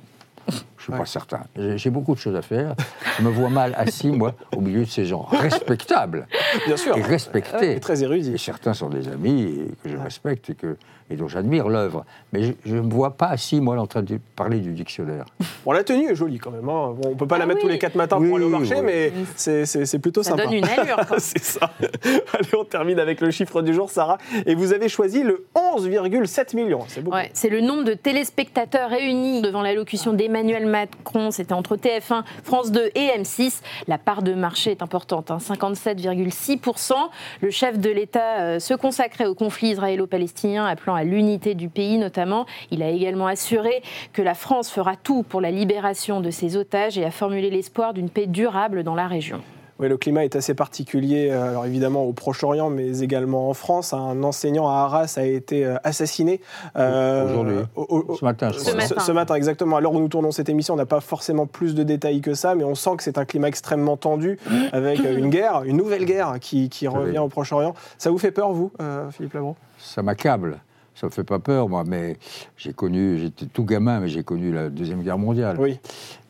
je 0.78 0.82
ne 0.82 0.84
suis 0.84 0.92
Ouais. 0.92 0.98
pas 1.00 1.06
certain. 1.06 1.40
J'ai 1.76 1.90
beaucoup 1.90 2.14
de 2.14 2.20
choses 2.20 2.36
à 2.36 2.42
faire. 2.42 2.74
Je 3.18 3.22
me 3.24 3.28
vois 3.30 3.48
mal 3.50 3.74
assis, 3.76 4.08
moi, 4.08 4.34
au 4.56 4.60
milieu 4.60 4.80
de 4.84 4.90
ces 4.90 5.04
gens 5.04 5.22
respectables 5.30 6.26
Bien 6.66 6.76
sûr. 6.76 6.96
et 6.96 7.00
Et 7.00 7.02
respectés. 7.02 7.80
très 7.80 8.02
érudit. 8.02 8.34
Et 8.34 8.38
certains 8.38 8.74
sont 8.74 8.88
des 8.88 9.08
amis 9.08 9.42
et 9.42 9.74
que 9.82 9.90
je 9.90 9.96
respecte 9.96 10.50
et, 10.50 10.54
que, 10.54 10.76
et 11.10 11.16
dont 11.16 11.26
j'admire 11.28 11.68
l'œuvre. 11.68 12.04
Mais 12.32 12.42
je 12.64 12.74
ne 12.76 12.80
me 12.82 12.90
vois 12.92 13.16
pas 13.16 13.26
assis, 13.26 13.60
moi, 13.60 13.76
en 13.78 13.86
train 13.86 14.02
de 14.02 14.18
parler 14.36 14.60
du 14.60 14.72
dictionnaire. 14.72 15.24
Bon, 15.64 15.72
la 15.72 15.82
tenue 15.84 16.08
est 16.10 16.14
jolie 16.14 16.38
quand 16.38 16.50
même. 16.50 16.68
hein. 16.68 16.94
Bon, 16.96 17.10
on 17.10 17.16
peut 17.16 17.26
pas 17.26 17.36
Ah 17.36 17.40
la 17.40 17.46
mettre 17.46 17.58
oui. 17.58 17.62
tous 17.62 17.68
les 17.72 17.78
4 17.78 17.94
matins 17.96 18.18
Oui, 18.20 18.28
pour 18.28 18.36
aller 18.36 18.46
au 18.46 18.50
marché, 18.50 18.74
oui. 18.76 18.82
mais 18.84 19.12
c'est- 19.36 19.98
plutôt 19.98 20.22
Ça 20.22 20.30
sympa. 20.30 20.44
donne 20.44 20.54
une 20.54 20.64
allure. 20.64 21.00
c'est 21.18 21.42
ça. 21.42 21.70
Allez, 21.82 22.48
on 22.56 22.64
termine 22.64 22.98
avec 23.00 23.20
le 23.20 23.30
chiffre 23.32 23.62
du 23.62 23.74
jour, 23.74 23.90
Sarah. 23.90 24.18
Et 24.46 24.54
vous 24.54 24.72
avez 24.72 24.88
choisi 24.88 25.22
le 25.24 25.46
11,7 25.56 26.54
millions. 26.54 26.84
C'est 26.88 27.02
beaucoup. 27.02 27.16
Ouais, 27.16 27.30
c'est 27.34 27.48
le 27.48 27.60
nombre 27.60 27.84
de 27.84 27.94
téléspectateurs 27.94 28.90
réunis 28.90 29.42
devant 29.42 29.62
l'allocution 29.62 30.12
d'Emmanuel 30.12 30.66
Macron. 30.68 31.30
C'était 31.30 31.52
entre 31.52 31.76
TF1, 31.76 32.22
France 32.44 32.70
2 32.70 32.90
et 32.94 33.08
M6. 33.18 33.60
La 33.86 33.98
part 33.98 34.22
de 34.22 34.34
marché 34.34 34.70
est 34.70 34.82
importante, 34.82 35.30
hein, 35.30 35.38
57,6%. 35.38 36.92
Le 37.40 37.50
chef 37.50 37.78
de 37.78 37.90
l'État 37.90 38.40
euh, 38.40 38.58
se 38.58 38.74
consacrait 38.74 39.26
au 39.26 39.34
conflit 39.34 39.70
israélo-palestinien, 39.70 40.66
appelant 40.66 40.94
à 40.94 41.04
l'unité 41.04 41.54
du 41.54 41.68
pays 41.68 41.98
notamment. 41.98 42.46
Il 42.70 42.82
a 42.82 42.90
également 42.90 43.26
assuré 43.26 43.82
que 44.12 44.22
la 44.22 44.34
France 44.34 44.70
fera 44.70 44.96
tout 44.96 45.22
pour 45.22 45.40
la 45.40 45.50
libération 45.50 46.20
de 46.20 46.30
ses 46.30 46.56
otages 46.56 46.98
et 46.98 47.04
a 47.04 47.10
formulé 47.10 47.50
l'espoir 47.50 47.94
d'une 47.94 48.10
paix 48.10 48.26
durable 48.26 48.84
dans 48.84 48.94
la 48.94 49.06
région. 49.06 49.42
Oui, 49.80 49.88
le 49.88 49.96
climat 49.96 50.24
est 50.24 50.34
assez 50.34 50.54
particulier, 50.54 51.28
euh, 51.30 51.50
alors 51.50 51.64
évidemment 51.66 52.02
au 52.04 52.12
Proche-Orient, 52.12 52.68
mais 52.68 53.00
également 53.00 53.48
en 53.48 53.54
France. 53.54 53.92
Un 53.92 54.22
enseignant 54.24 54.68
à 54.68 54.72
Arras 54.74 55.14
a 55.18 55.22
été 55.24 55.64
euh, 55.64 55.76
assassiné. 55.84 56.40
euh, 56.76 57.24
Aujourd'hui. 57.30 57.56
au- 57.76 58.04
au- 58.08 58.16
Ce 58.16 58.24
matin, 58.24 58.50
je 58.52 58.58
Ce 58.58 58.64
crois. 58.70 58.74
matin. 58.74 59.00
Ce 59.00 59.12
matin, 59.12 59.34
exactement. 59.36 59.76
À 59.76 59.80
l'heure 59.80 59.92
où 59.92 60.00
nous 60.00 60.08
tournons 60.08 60.32
cette 60.32 60.48
émission, 60.48 60.74
on 60.74 60.76
n'a 60.76 60.86
pas 60.86 61.00
forcément 61.00 61.46
plus 61.46 61.74
de 61.76 61.84
détails 61.84 62.20
que 62.20 62.34
ça, 62.34 62.54
mais 62.56 62.64
on 62.64 62.74
sent 62.74 62.96
que 62.96 63.02
c'est 63.04 63.18
un 63.18 63.24
climat 63.24 63.46
extrêmement 63.48 63.96
tendu, 63.96 64.38
avec 64.72 64.98
une 64.98 65.30
guerre, 65.30 65.62
une 65.64 65.76
nouvelle 65.76 66.04
guerre 66.06 66.34
qui, 66.40 66.68
qui 66.68 66.88
revient 66.88 67.18
au 67.18 67.28
Proche-Orient. 67.28 67.74
Ça 67.98 68.10
vous 68.10 68.18
fait 68.18 68.32
peur, 68.32 68.52
vous, 68.52 68.72
euh, 68.80 69.08
Philippe 69.12 69.34
Labron 69.34 69.54
Ça 69.78 70.02
m'accable. 70.02 70.58
Ça 70.96 71.06
me 71.06 71.12
fait 71.12 71.22
pas 71.22 71.38
peur, 71.38 71.68
moi, 71.68 71.84
mais 71.86 72.16
j'ai 72.56 72.72
connu, 72.72 73.18
j'étais 73.18 73.46
tout 73.46 73.64
gamin, 73.64 74.00
mais 74.00 74.08
j'ai 74.08 74.24
connu 74.24 74.52
la 74.52 74.68
Deuxième 74.70 75.02
Guerre 75.04 75.18
mondiale. 75.18 75.56
Oui. 75.60 75.78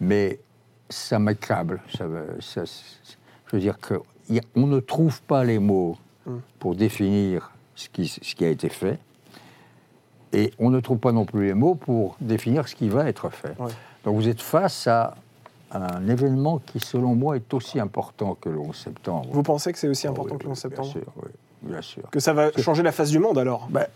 Mais 0.01 0.39
ça 0.91 1.19
m'accable. 1.19 1.81
Ça- 1.97 2.63
je 3.49 3.57
veux 3.57 3.63
dire 3.63 3.79
qu'on 3.81 4.67
ne 4.67 4.81
trouve 4.81 5.21
pas 5.23 5.45
les 5.45 5.59
mots 5.59 5.97
Mm. 6.27 6.39
pour 6.59 6.75
définir 6.75 7.51
ce 7.75 7.89
qui, 7.89 8.07
ce 8.09 8.35
qui 8.35 8.45
a 8.45 8.49
été 8.51 8.69
fait. 8.69 8.99
Et 10.35 10.53
on 10.59 10.69
ne 10.69 10.79
trouve 10.81 10.99
pas 10.99 11.13
non 11.13 11.25
plus 11.25 11.47
les 11.47 11.55
mots 11.55 11.75
pour 11.75 12.17
définir 12.21 12.69
ce 12.69 12.75
qui 12.75 12.89
va 12.91 13.09
être 13.09 13.31
fait. 13.31 13.59
Ouais. 13.59 13.71
Donc 14.05 14.17
vous 14.17 14.29
êtes 14.29 14.43
face 14.43 14.87
à 14.87 15.15
un 15.71 16.07
événement 16.07 16.59
qui, 16.59 16.81
selon 16.81 17.15
moi, 17.15 17.37
est 17.37 17.55
aussi 17.55 17.81
important 17.81 18.37
que 18.39 18.51
le 18.51 18.59
11 18.59 18.77
septembre. 18.77 19.29
Vous 19.33 19.43
pensez 19.43 19.73
que 19.73 19.79
c'est 19.79 19.89
aussi 19.89 20.07
Ah 20.07 20.11
important 20.11 20.35
oui, 20.35 20.39
que 20.41 20.45
le 20.45 20.51
11 20.51 20.57
oui, 20.57 20.61
septembre 20.61 20.93
Bien 20.93 21.01
sûr, 21.03 21.13
oui, 21.17 21.29
bien 21.63 21.83
sûr. 21.83 22.11
Que 22.11 22.21
ça 22.21 22.33
va 22.35 22.51
changer 22.59 22.83
la 22.83 22.93
face 22.93 23.11
du 23.11 23.19
monde, 23.19 23.39
alors? 23.39 23.67
Ben, 23.71 23.87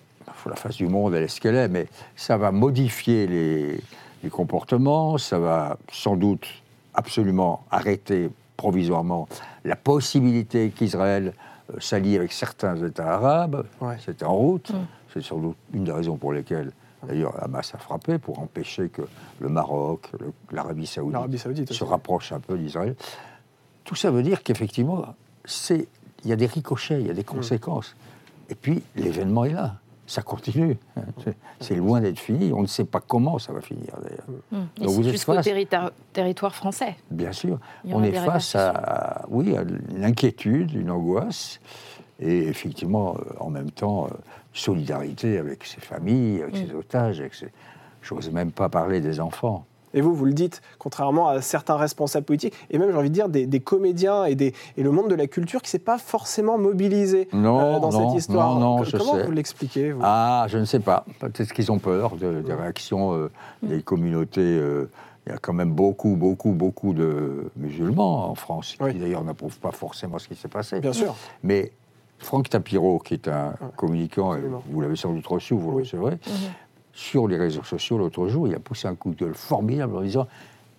la 0.46 0.56
face 0.56 0.76
du 0.76 0.86
monde, 0.86 1.14
elle 1.14 1.24
est 1.24 1.28
ce 1.28 1.40
qu'elle 1.40 1.56
est, 1.56 1.68
mais 1.68 1.86
ça 2.16 2.38
va 2.38 2.50
modifier 2.50 3.26
les, 3.26 3.80
les 4.22 4.30
comportements, 4.30 5.18
ça 5.18 5.38
va 5.38 5.76
sans 5.92 6.16
doute 6.16 6.46
absolument 6.94 7.64
arrêter 7.70 8.30
provisoirement 8.56 9.28
la 9.64 9.76
possibilité 9.76 10.70
qu'Israël 10.70 11.32
euh, 11.72 11.76
s'allie 11.80 12.16
avec 12.16 12.32
certains 12.32 12.76
États 12.76 13.14
arabes. 13.14 13.64
Ouais. 13.80 13.96
C'est 14.04 14.22
en 14.22 14.34
route. 14.34 14.72
C'est 15.12 15.22
sans 15.22 15.38
doute 15.38 15.56
une 15.74 15.84
des 15.84 15.92
raisons 15.92 16.16
pour 16.16 16.32
lesquelles 16.32 16.72
D'ailleurs, 17.04 17.34
Hamas 17.42 17.74
a 17.74 17.78
frappé 17.78 18.18
pour 18.18 18.38
empêcher 18.38 18.88
que 18.88 19.02
le 19.40 19.48
Maroc, 19.48 20.08
l'Arabie 20.52 20.86
Saoudite, 20.86 21.72
se 21.72 21.82
rapprochent 21.82 22.30
un 22.30 22.38
peu 22.38 22.56
d'Israël. 22.56 22.94
Tout 23.82 23.96
ça 23.96 24.12
veut 24.12 24.22
dire 24.22 24.44
qu'effectivement, 24.44 25.06
il 25.70 25.86
y 26.24 26.32
a 26.32 26.36
des 26.36 26.46
ricochets, 26.46 27.00
il 27.00 27.06
y 27.08 27.10
a 27.10 27.12
Mm. 27.12 27.16
des 27.16 27.24
conséquences. 27.24 27.96
Et 28.50 28.54
puis, 28.54 28.84
l'événement 28.94 29.44
est 29.44 29.50
là. 29.52 29.74
Ça 30.06 30.20
continue. 30.22 30.76
C'est- 31.24 31.36
C'est 31.60 31.74
loin 31.76 32.00
d'être 32.00 32.18
fini. 32.18 32.52
On 32.52 32.62
ne 32.62 32.66
sait 32.66 32.84
pas 32.84 33.00
comment 33.00 33.38
ça 33.38 33.52
va 33.52 33.60
finir, 33.60 33.94
d'ailleurs. 34.02 34.26
Hum. 34.52 34.66
Donc 34.76 34.88
vous 34.90 35.08
êtes 35.08 35.12
face- 35.36 35.44
territoire, 35.44 35.90
territoire 36.12 36.54
français. 36.54 36.96
Bien 37.10 37.32
sûr. 37.32 37.58
On 37.84 38.02
est 38.02 38.12
face 38.12 38.56
à, 38.56 39.24
oui, 39.28 39.56
à 39.56 39.62
une 39.62 40.04
inquiétude, 40.04 40.72
une 40.74 40.90
angoisse, 40.90 41.60
et 42.20 42.48
effectivement, 42.48 43.14
euh, 43.16 43.32
en 43.40 43.48
même 43.50 43.70
temps, 43.70 44.06
euh, 44.06 44.08
solidarité 44.52 45.38
avec 45.38 45.64
ses 45.64 45.80
familles, 45.80 46.42
avec 46.42 46.56
ses 46.56 46.74
otages, 46.74 47.20
avec 47.20 47.34
ses... 47.34 47.48
J'ose 48.02 48.30
même 48.30 48.50
pas 48.50 48.68
parler 48.68 49.00
des 49.00 49.20
enfants. 49.20 49.64
Et 49.94 50.00
vous, 50.00 50.14
vous 50.14 50.24
le 50.24 50.32
dites, 50.32 50.62
contrairement 50.78 51.28
à 51.28 51.40
certains 51.42 51.76
responsables 51.76 52.24
politiques, 52.26 52.54
et 52.70 52.78
même, 52.78 52.90
j'ai 52.90 52.96
envie 52.96 53.08
de 53.10 53.14
dire, 53.14 53.28
des, 53.28 53.46
des 53.46 53.60
comédiens 53.60 54.24
et, 54.24 54.34
des, 54.34 54.52
et 54.76 54.82
le 54.82 54.90
monde 54.90 55.08
de 55.08 55.14
la 55.14 55.26
culture 55.26 55.60
qui 55.60 55.66
ne 55.68 55.70
s'est 55.72 55.78
pas 55.78 55.98
forcément 55.98 56.58
mobilisé 56.58 57.28
Non, 57.32 57.58
euh, 57.60 57.80
dans 57.80 57.90
non, 57.90 58.08
cette 58.10 58.18
histoire. 58.18 58.54
non, 58.54 58.78
non, 58.78 58.84
je 58.84 58.96
Comment 58.96 59.14
sais. 59.16 59.24
vous 59.24 59.32
l'expliquez 59.32 59.94
Ah, 60.02 60.46
je 60.48 60.58
ne 60.58 60.64
sais 60.64 60.80
pas. 60.80 61.04
Peut-être 61.20 61.52
qu'ils 61.52 61.70
ont 61.72 61.78
peur 61.78 62.16
de- 62.16 62.40
des 62.42 62.54
réactions 62.54 63.14
euh, 63.14 63.30
des 63.62 63.82
communautés. 63.82 64.40
euh, 64.40 64.90
il 65.26 65.30
y 65.30 65.34
a 65.34 65.38
quand 65.38 65.52
même 65.52 65.70
beaucoup, 65.70 66.16
beaucoup, 66.16 66.50
beaucoup 66.50 66.92
de 66.94 67.48
musulmans 67.56 68.28
en 68.28 68.34
France, 68.34 68.76
Oui. 68.80 68.92
qui 68.92 68.98
d'ailleurs 68.98 69.22
n'approuvent 69.22 69.58
pas 69.60 69.70
forcément 69.70 70.18
ce 70.18 70.26
qui 70.26 70.34
s'est 70.34 70.48
passé. 70.48 70.80
Bien 70.80 70.92
sûr. 70.92 71.14
Mais 71.44 71.70
Franck 72.18 72.48
Tapiro, 72.48 72.98
qui 72.98 73.14
est 73.14 73.28
un 73.28 73.54
communicant, 73.76 74.32
et 74.32 74.38
Absolument. 74.38 74.62
vous 74.68 74.80
l'avez 74.80 74.96
sans 74.96 75.12
doute 75.12 75.26
reçu, 75.28 75.54
vous 75.54 75.68
Oui. 75.68 75.74
le 75.76 75.80
recevrez, 75.82 76.18
sur 76.92 77.26
les 77.28 77.36
réseaux 77.36 77.64
sociaux 77.64 77.98
l'autre 77.98 78.28
jour, 78.28 78.46
il 78.48 78.54
a 78.54 78.58
poussé 78.58 78.86
un 78.88 78.94
coup 78.94 79.10
de 79.10 79.16
gueule 79.16 79.34
formidable 79.34 79.96
en 79.96 80.00
disant 80.02 80.26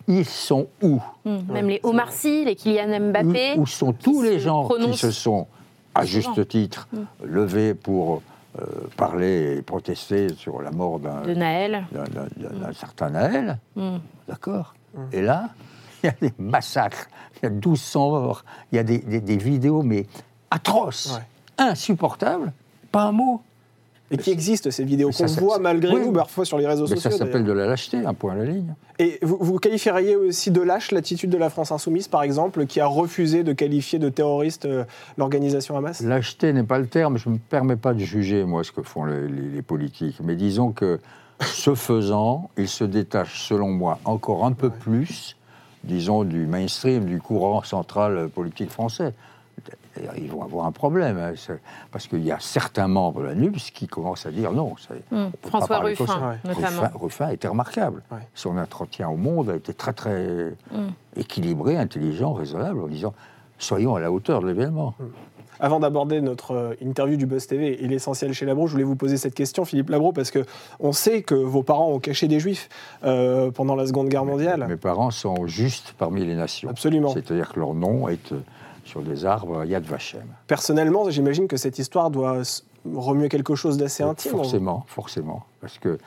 Ils 0.07 0.25
sont 0.25 0.67
où 0.81 0.99
Hum. 1.25 1.43
Même 1.49 1.67
les 1.69 1.79
Omar 1.83 2.11
Sy, 2.11 2.43
les 2.45 2.55
Kylian 2.55 2.99
Mbappé. 3.09 3.53
où, 3.57 3.61
où 3.61 3.65
sont 3.67 3.93
tous 3.93 4.21
les 4.21 4.39
gens 4.39 4.67
qui 4.67 4.97
se 4.97 5.11
sont, 5.11 5.47
à 5.95 6.05
juste 6.05 6.47
titre, 6.47 6.87
Mm. 6.91 6.97
levés 7.25 7.73
pour 7.73 8.21
euh, 8.59 8.65
parler 8.97 9.55
et 9.57 9.61
protester 9.63 10.33
sur 10.35 10.61
la 10.61 10.69
mort 10.71 10.99
d'un 10.99 11.21
d'un 11.21 12.73
certain 12.73 13.09
Naël. 13.09 13.57
D'accord 14.27 14.75
Et 15.11 15.21
là, 15.21 15.49
il 16.03 16.07
y 16.07 16.09
a 16.09 16.15
des 16.21 16.33
massacres, 16.37 17.07
il 17.37 17.43
y 17.43 17.45
a 17.47 17.49
1200 17.49 18.09
morts, 18.11 18.43
il 18.71 18.75
y 18.75 18.79
a 18.79 18.83
des, 18.83 18.99
des- 18.99 19.21
des 19.21 19.37
vidéos, 19.37 19.81
mais 19.81 20.05
atroces, 20.51 21.15
Ouais. 21.15 21.23
insupportables, 21.65 22.51
pas 22.91 23.03
un 23.03 23.11
mot. 23.11 23.41
Et 24.13 24.17
qui 24.17 24.31
existent, 24.31 24.69
ces 24.71 24.83
vidéos 24.83 25.09
qu'on 25.11 25.25
voit 25.25 25.59
malgré 25.59 25.93
oui. 25.95 26.01
nous, 26.05 26.11
parfois 26.11 26.45
sur 26.45 26.57
les 26.57 26.67
réseaux 26.67 26.85
Mais 26.89 26.95
ça 26.95 27.09
sociaux. 27.09 27.17
s'appelle 27.17 27.43
de 27.43 27.51
la 27.51 27.65
lâcheté, 27.65 27.97
un 27.97 28.13
point 28.13 28.33
à 28.33 28.35
la 28.35 28.45
ligne. 28.45 28.73
Et 28.99 29.19
vous, 29.21 29.37
vous 29.39 29.57
qualifieriez 29.59 30.15
aussi 30.15 30.51
de 30.51 30.61
lâche 30.61 30.91
l'attitude 30.91 31.29
de 31.29 31.37
la 31.37 31.49
France 31.49 31.71
Insoumise, 31.71 32.07
par 32.07 32.23
exemple, 32.23 32.65
qui 32.65 32.79
a 32.79 32.85
refusé 32.85 33.43
de 33.43 33.51
qualifier 33.53 33.99
de 33.99 34.09
terroriste 34.09 34.65
euh, 34.65 34.83
l'organisation 35.17 35.75
Hamas? 35.75 36.01
Lâcheté 36.01 36.53
n'est 36.53 36.63
pas 36.63 36.77
le 36.79 36.87
terme, 36.87 37.17
je 37.17 37.27
ne 37.29 37.33
me 37.33 37.39
permets 37.39 37.75
pas 37.75 37.93
de 37.93 37.99
juger, 37.99 38.43
moi, 38.45 38.63
ce 38.63 38.71
que 38.71 38.81
font 38.83 39.05
les, 39.05 39.27
les- 39.27 39.49
les 39.49 39.61
politiques. 39.61 40.19
Mais 40.23 40.35
disons 40.35 40.71
que, 40.71 40.99
ce 41.41 41.73
faisant, 41.75 42.49
ils 42.57 42.67
se 42.69 42.83
détachent, 42.83 43.41
selon 43.47 43.69
moi, 43.71 43.99
encore 44.05 44.45
un 44.45 44.51
peu 44.53 44.69
plus, 44.69 45.35
disons, 45.83 46.23
du 46.23 46.45
mainstream, 46.45 47.05
du 47.05 47.19
courant 47.19 47.63
central 47.63 48.29
politique 48.29 48.69
français. 48.69 49.13
Ils 50.17 50.29
vont 50.31 50.41
avoir 50.43 50.65
un 50.65 50.71
problème, 50.71 51.17
hein, 51.17 51.33
parce 51.91 52.07
qu'il 52.07 52.23
y 52.23 52.31
a 52.31 52.37
certains 52.39 52.87
membres 52.87 53.21
de 53.21 53.27
la 53.27 53.35
NUPS 53.35 53.71
qui 53.71 53.87
commencent 53.87 54.25
à 54.25 54.31
dire 54.31 54.51
non. 54.51 54.75
ça- 54.77 54.95
Hum. 55.11 55.31
François 55.43 55.79
Ruffin. 55.79 56.03
Ouais. 56.05 56.37
notamment. 56.43 56.81
Ruffin, 56.81 56.91
Ruffin 56.99 57.29
était 57.29 57.47
remarquable. 57.47 58.01
Ouais. 58.11 58.17
Son 58.33 58.57
entretien 58.57 59.09
au 59.09 59.17
monde 59.17 59.49
a 59.49 59.55
été 59.55 59.73
très, 59.73 59.93
très 59.93 60.53
Hum. 60.73 60.91
équilibré, 61.15 61.77
intelligent, 61.77 62.33
raisonnable, 62.33 62.81
en 62.81 62.87
disant 62.87 63.13
soyons 63.59 63.95
à 63.95 63.99
la 63.99 64.11
hauteur 64.11 64.41
de 64.41 64.47
l'événement. 64.47 64.93
Avant 65.59 65.79
d'aborder 65.79 66.19
notre 66.19 66.51
euh, 66.55 66.73
interview 66.81 67.15
du 67.15 67.25
Buzz 67.27 67.45
TV 67.47 67.81
et 67.83 67.87
l'essentiel 67.87 68.33
chez 68.33 68.45
Labro, 68.45 68.65
je 68.67 68.71
voulais 68.73 68.83
vous 68.83 68.95
poser 68.95 69.17
cette 69.17 69.35
question, 69.35 69.63
Philippe 69.63 69.89
Labro, 69.91 70.11
parce 70.11 70.31
que 70.31 70.43
on 70.79 70.91
sait 70.91 71.21
que 71.21 71.35
vos 71.35 71.61
parents 71.63 71.89
ont 71.91 71.99
caché 71.99 72.27
des 72.27 72.39
juifs 72.39 72.67
euh, 73.05 73.51
pendant 73.51 73.75
la 73.75 73.85
Seconde 73.85 74.09
Guerre 74.09 74.25
mondiale. 74.25 74.65
Mes 74.67 74.75
parents 74.75 75.11
sont 75.11 75.45
justes 75.45 75.93
parmi 75.97 76.25
les 76.25 76.35
nations. 76.35 76.69
Absolument. 76.69 77.09
C'est-à-dire 77.13 77.53
que 77.53 77.59
leur 77.59 77.75
nom 77.75 78.09
est 78.09 78.31
euh, 78.33 78.39
sur 78.83 79.01
des 79.01 79.25
arbres 79.25 79.65
Yad 79.65 79.83
Vashem. 79.83 80.25
Personnellement, 80.47 81.09
j'imagine 81.09 81.47
que 81.47 81.57
cette 81.57 81.79
histoire 81.79 82.09
doit 82.09 82.41
remuer 82.93 83.29
quelque 83.29 83.55
chose 83.55 83.77
d'assez 83.77 84.03
intime. 84.03 84.33
en 84.33 84.37
vous. 84.37 84.43
Forcément, 84.43 84.85
forcément. 84.87 85.45
Parce 85.61 85.77
que 85.79 85.97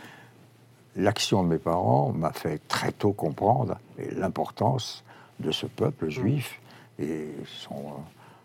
l'action 0.97 1.43
de 1.43 1.49
mes 1.49 1.59
parents 1.59 2.13
m'a 2.13 2.33
fait 2.33 2.61
très 2.69 2.93
tôt 2.93 3.13
comprendre 3.13 3.79
l'importance 4.17 5.05
de 5.41 5.51
ce 5.51 5.67
peuple 5.67 6.09
juif 6.09 6.61
et 6.99 7.29
son, 7.47 7.83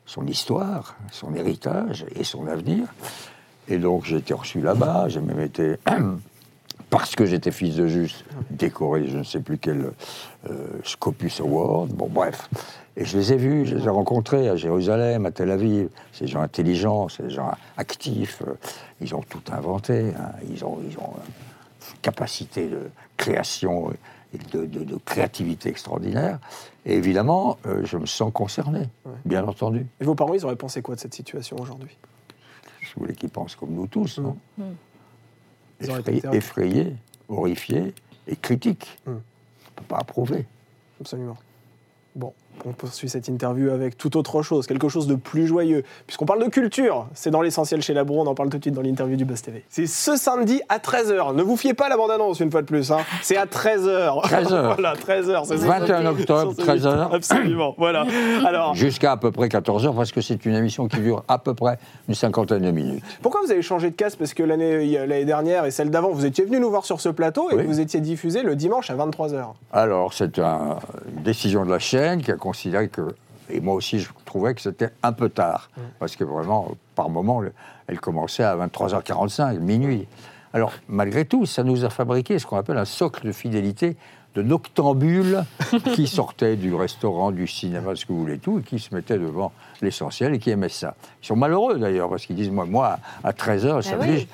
son 0.05 0.27
histoire, 0.27 0.95
son 1.11 1.33
héritage 1.35 2.05
et 2.15 2.23
son 2.23 2.47
avenir. 2.47 2.87
Et 3.67 3.77
donc 3.77 4.05
j'ai 4.05 4.17
été 4.17 4.33
reçu 4.33 4.61
là-bas, 4.61 5.07
j'ai 5.07 5.21
même 5.21 5.39
été, 5.39 5.75
parce 6.89 7.15
que 7.15 7.25
j'étais 7.25 7.51
fils 7.51 7.75
de 7.75 7.87
juge, 7.87 8.15
décoré, 8.49 9.07
je 9.07 9.17
ne 9.17 9.23
sais 9.23 9.39
plus 9.39 9.57
quel 9.57 9.91
euh, 10.49 10.67
Scopus 10.83 11.39
Award, 11.39 11.91
bon 11.91 12.09
bref. 12.09 12.49
Et 12.97 13.05
je 13.05 13.17
les 13.17 13.31
ai 13.33 13.37
vus, 13.37 13.65
je 13.65 13.75
les 13.75 13.85
ai 13.85 13.89
rencontrés 13.89 14.49
à 14.49 14.55
Jérusalem, 14.57 15.25
à 15.25 15.31
Tel 15.31 15.49
Aviv. 15.51 15.89
C'est 16.11 16.25
des 16.25 16.31
gens 16.31 16.41
intelligents, 16.41 17.07
c'est 17.09 17.23
des 17.23 17.29
gens 17.29 17.51
actifs, 17.77 18.41
euh, 18.45 18.53
ils 18.99 19.15
ont 19.15 19.21
tout 19.21 19.41
inventé, 19.51 20.11
hein. 20.17 20.31
ils 20.49 20.63
ont, 20.65 20.79
ils 20.89 20.97
ont 20.97 21.13
une 21.93 21.97
capacité 22.01 22.67
de 22.67 22.89
création 23.17 23.91
et 24.33 24.37
de, 24.51 24.65
de- 24.65 24.83
de 24.83 24.95
créativité 25.05 25.69
extraordinaire. 25.69 26.39
Et 26.85 26.95
évidemment, 26.95 27.57
euh, 27.65 27.85
je 27.85 27.97
me 27.97 28.05
sens 28.05 28.31
concerné, 28.33 28.89
bien 29.23 29.45
entendu. 29.47 29.85
Et 30.01 30.03
vos 30.05 30.15
parents, 30.15 30.33
ils 30.33 30.43
auraient 30.43 30.55
pensé 30.55 30.81
quoi 30.81 30.95
de 30.95 30.99
cette 30.99 31.13
situation 31.13 31.55
aujourd'hui? 31.59 31.97
Vous 32.95 33.03
voulez 33.03 33.15
qu'ils 33.15 33.29
pensent 33.29 33.55
comme 33.55 33.71
nous 33.71 33.87
tous, 33.87 34.19
non? 34.19 34.35
Ils 35.79 35.89
auraient 35.89 35.99
Effrayés, 36.01 36.17
été- 36.19 36.35
effrayés, 36.35 36.95
horrifiés 37.29 37.93
et 38.27 38.35
critiques. 38.35 38.99
Mm. 39.05 39.09
On 39.11 39.13
ne 39.13 39.17
peut 39.75 39.83
pas 39.87 39.97
approuver. 39.99 40.45
Absolument. 40.99 41.37
Bon, 42.15 42.33
on 42.65 42.71
poursuit 42.73 43.09
cette 43.09 43.27
interview 43.27 43.69
avec 43.71 43.97
tout 43.97 44.17
autre 44.17 44.41
chose, 44.41 44.67
quelque 44.67 44.89
chose 44.89 45.07
de 45.07 45.15
plus 45.15 45.47
joyeux. 45.47 45.83
Puisqu'on 46.07 46.25
parle 46.25 46.43
de 46.43 46.49
culture, 46.49 47.07
c'est 47.13 47.31
dans 47.31 47.41
l'essentiel 47.41 47.81
chez 47.81 47.93
Labro, 47.93 48.21
on 48.21 48.27
en 48.27 48.35
parle 48.35 48.49
tout 48.49 48.57
de 48.57 48.63
suite 48.63 48.73
dans 48.75 48.81
l'interview 48.81 49.15
du 49.17 49.25
Buzz 49.25 49.41
TV. 49.41 49.63
C'est 49.69 49.87
ce 49.87 50.15
samedi 50.15 50.61
à 50.69 50.77
13h. 50.79 51.35
Ne 51.35 51.43
vous 51.43 51.57
fiez 51.57 51.73
pas 51.73 51.85
à 51.85 51.89
la 51.89 51.97
bande-annonce 51.97 52.39
une 52.39 52.51
fois 52.51 52.61
de 52.61 52.67
plus, 52.67 52.91
hein. 52.91 52.99
c'est 53.21 53.37
à 53.37 53.45
13h. 53.45 54.23
13h. 54.27 54.73
voilà, 54.75 54.93
13h. 54.95 55.45
c'est 55.45 55.57
ça. 55.57 55.65
21 55.79 56.05
octobre, 56.07 56.53
Sur 56.55 56.65
ce- 56.65 56.69
13h. 56.71 57.13
Absolument, 57.15 57.75
voilà. 57.77 58.05
Alors, 58.45 58.75
Jusqu'à 58.75 59.13
à 59.13 59.17
peu 59.17 59.31
près 59.31 59.49
14 59.49 59.85
heures, 59.85 59.95
parce 59.95 60.11
que 60.11 60.21
c'est 60.21 60.45
une 60.45 60.55
émission 60.55 60.87
qui 60.87 60.99
dure 60.99 61.23
à 61.27 61.37
peu 61.39 61.53
près 61.53 61.77
une 62.07 62.15
cinquantaine 62.15 62.61
de 62.63 62.71
minutes. 62.71 63.03
pourquoi 63.21 63.41
vous 63.45 63.51
avez 63.51 63.61
changé 63.61 63.89
de 63.89 63.95
casse 63.95 64.15
Parce 64.15 64.33
que 64.33 64.43
l'année 64.43 65.25
dernière 65.25 65.65
et 65.65 65.71
celle 65.71 65.89
d'avant, 65.89 66.09
vous 66.11 66.25
étiez 66.25 66.45
venu 66.45 66.59
nous 66.59 66.69
voir 66.69 66.85
sur 66.85 67.01
ce 67.01 67.09
plateau 67.09 67.49
et 67.51 67.55
Oui. 67.55 67.63
vous 67.65 67.79
étiez 67.79 67.99
diffusé 68.01 68.43
le 68.43 68.55
dimanche 68.55 68.89
à 68.89 68.95
23h. 68.95 69.45
Alors, 69.73 70.13
c'est 70.13 70.39
un- 70.39 70.77
une 71.15 71.23
décision 71.23 71.65
de 71.65 71.71
la 71.71 71.79
chaîne 71.79 72.21
qui 72.21 72.31
a 72.31 72.35
considéré 72.51 72.89
que, 72.89 73.15
et 73.49 73.59
moi 73.61 73.73
aussi 73.75 73.99
je 73.99 74.09
trouvais 74.25 74.53
que 74.53 74.61
c'était 74.61 74.89
un 75.03 75.13
peu 75.13 75.29
tard, 75.29 75.69
parce 75.99 76.15
que 76.17 76.23
vraiment, 76.25 76.71
par 76.95 77.09
moment, 77.09 77.39
le- 77.39 77.53
elle 77.87 77.99
commençait 77.99 78.43
à 78.43 78.55
23h45, 78.57 79.59
minuit. 79.59 80.05
Alors, 80.53 80.73
malgré 80.89 81.23
tout, 81.23 81.45
ça 81.45 81.63
nous 81.63 81.85
a 81.85 81.89
fabriqué 81.89 82.37
ce 82.39 82.45
qu'on 82.45 82.57
appelle 82.57 82.77
un 82.77 82.83
socle 82.85 83.25
de 83.25 83.31
fidélité 83.31 83.95
de 84.35 84.41
noctambules 84.41 85.43
qui 85.95 86.07
sortaient 86.07 86.57
du 86.57 86.73
restaurant, 86.75 87.31
du 87.31 87.47
cinéma, 87.47 87.95
ce 87.95 88.05
que 88.05 88.11
vous 88.13 88.19
voulez, 88.19 88.37
tout, 88.37 88.59
et 88.59 88.61
qui 88.63 88.79
se 88.79 88.93
mettaient 88.93 89.17
devant 89.17 89.51
l'essentiel 89.81 90.33
et 90.33 90.39
qui 90.39 90.49
aimaient 90.49 90.67
ça. 90.69 90.95
Ils 91.23 91.27
sont 91.27 91.35
malheureux 91.37 91.77
d'ailleurs, 91.79 92.09
parce 92.09 92.25
qu'ils 92.25 92.35
disent, 92.35 92.51
moi, 92.51 92.65
moi 92.65 92.99
à 93.23 93.31
13h 93.31 93.75
le 93.77 93.81
samedi, 93.81 94.07
oui. 94.11 94.27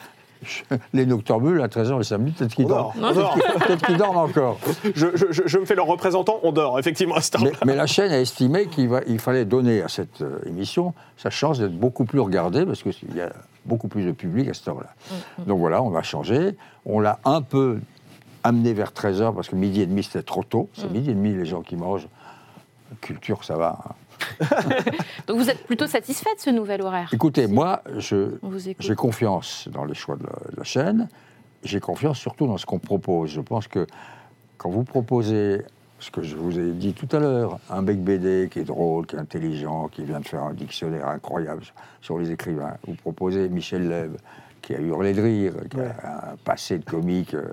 Les 0.93 1.05
noctambules 1.05 1.61
à 1.61 1.67
13h 1.67 1.97
le 1.97 2.03
samedi, 2.03 2.31
peut-être 2.31 2.55
qu'ils 2.55 2.67
dorment. 2.67 2.93
Peut-être 2.99 3.85
qu'ils 3.85 3.97
dorment 3.97 4.17
encore. 4.17 4.57
Je, 4.95 5.07
je- 5.15 5.43
je- 5.45 5.57
me 5.57 5.65
fais 5.65 5.75
leur 5.75 5.87
représentant, 5.87 6.39
on 6.43 6.51
dort, 6.51 6.77
effectivement, 6.79 7.15
à 7.15 7.21
cette 7.21 7.39
Mais, 7.39 7.47
heure-là. 7.47 7.59
mais 7.65 7.75
la 7.75 7.87
chaîne 7.87 8.11
a 8.11 8.19
estimé 8.19 8.67
qu'il 8.67 8.89
va- 8.89 9.01
il 9.07 9.19
fallait 9.19 9.45
donner 9.45 9.81
à 9.81 9.87
cette 9.87 10.21
euh, 10.21 10.39
émission 10.45 10.93
sa 11.17 11.29
chance 11.29 11.59
d'être 11.59 11.77
beaucoup 11.77 12.05
plus 12.05 12.19
regardée, 12.19 12.65
parce 12.65 12.83
qu'il 12.83 13.15
y 13.15 13.21
a 13.21 13.31
beaucoup 13.65 13.87
plus 13.87 14.03
de 14.05 14.11
public 14.11 14.47
à 14.49 14.53
cette 14.53 14.67
heure-là. 14.67 14.93
Donc 15.45 15.59
voilà, 15.59 15.81
on 15.81 15.95
a 15.95 16.03
changé. 16.03 16.55
On 16.85 16.99
l'a 16.99 17.19
un 17.25 17.41
peu 17.41 17.79
amené 18.43 18.73
vers 18.73 18.91
13h, 18.91 19.33
parce 19.35 19.49
que 19.49 19.55
midi 19.55 19.81
et 19.81 19.85
demi, 19.85 20.03
c'était 20.03 20.21
trop 20.23 20.43
tôt. 20.43 20.69
C'est 20.73 20.89
midi 20.91 21.09
et 21.11 21.13
demi, 21.13 21.33
les 21.33 21.45
gens 21.45 21.61
qui 21.61 21.75
mangent. 21.75 22.07
Culture, 23.01 23.43
ça 23.43 23.55
va. 23.57 23.79
hein. 23.85 23.91
Donc 25.27 25.37
vous 25.37 25.49
êtes 25.49 25.63
plutôt 25.65 25.87
satisfait 25.87 26.33
de 26.35 26.39
ce 26.41 26.49
nouvel 26.49 26.81
horaire 26.81 27.09
Écoutez, 27.13 27.47
moi, 27.47 27.81
j'ai 27.97 28.95
confiance 28.95 29.67
dans 29.71 29.85
les 29.85 29.93
choix 29.93 30.15
de 30.15 30.23
la, 30.23 30.51
de 30.51 30.57
la 30.57 30.63
chaîne. 30.63 31.07
J'ai 31.63 31.79
confiance 31.79 32.17
surtout 32.19 32.47
dans 32.47 32.57
ce 32.57 32.65
qu'on 32.65 32.79
propose. 32.79 33.31
Je 33.31 33.41
pense 33.41 33.67
que 33.67 33.87
quand 34.57 34.69
vous 34.69 34.83
proposez 34.83 35.61
ce 35.99 36.11
que 36.11 36.21
je 36.21 36.35
vous 36.35 36.59
ai 36.59 36.71
dit 36.71 36.93
tout 36.93 37.07
à 37.15 37.19
l'heure, 37.19 37.57
un 37.71 37.81
bec 37.81 37.99
BD 38.03 38.49
qui 38.51 38.59
est 38.59 38.63
drôle, 38.63 39.07
qui 39.07 39.15
est 39.15 39.19
intelligent, 39.19 39.87
qui 39.87 40.03
vient 40.03 40.19
de 40.19 40.27
faire 40.27 40.43
un 40.43 40.53
dictionnaire 40.53 41.07
incroyable 41.07 41.63
sur, 42.01 42.19
les 42.19 42.31
écrivains, 42.31 42.75
vous 42.87 42.93
proposez 42.93 43.49
Michel 43.49 43.89
Leb, 43.89 44.15
qui 44.61 44.75
a 44.75 44.79
hurlé 44.79 45.13
de 45.13 45.21
rire, 45.21 45.53
qui 45.71 45.77
Ouais. 45.77 45.89
a 46.03 46.33
un 46.33 46.35
passé 46.43 46.77
de 46.77 46.85
comique 46.85 47.33
euh, 47.33 47.47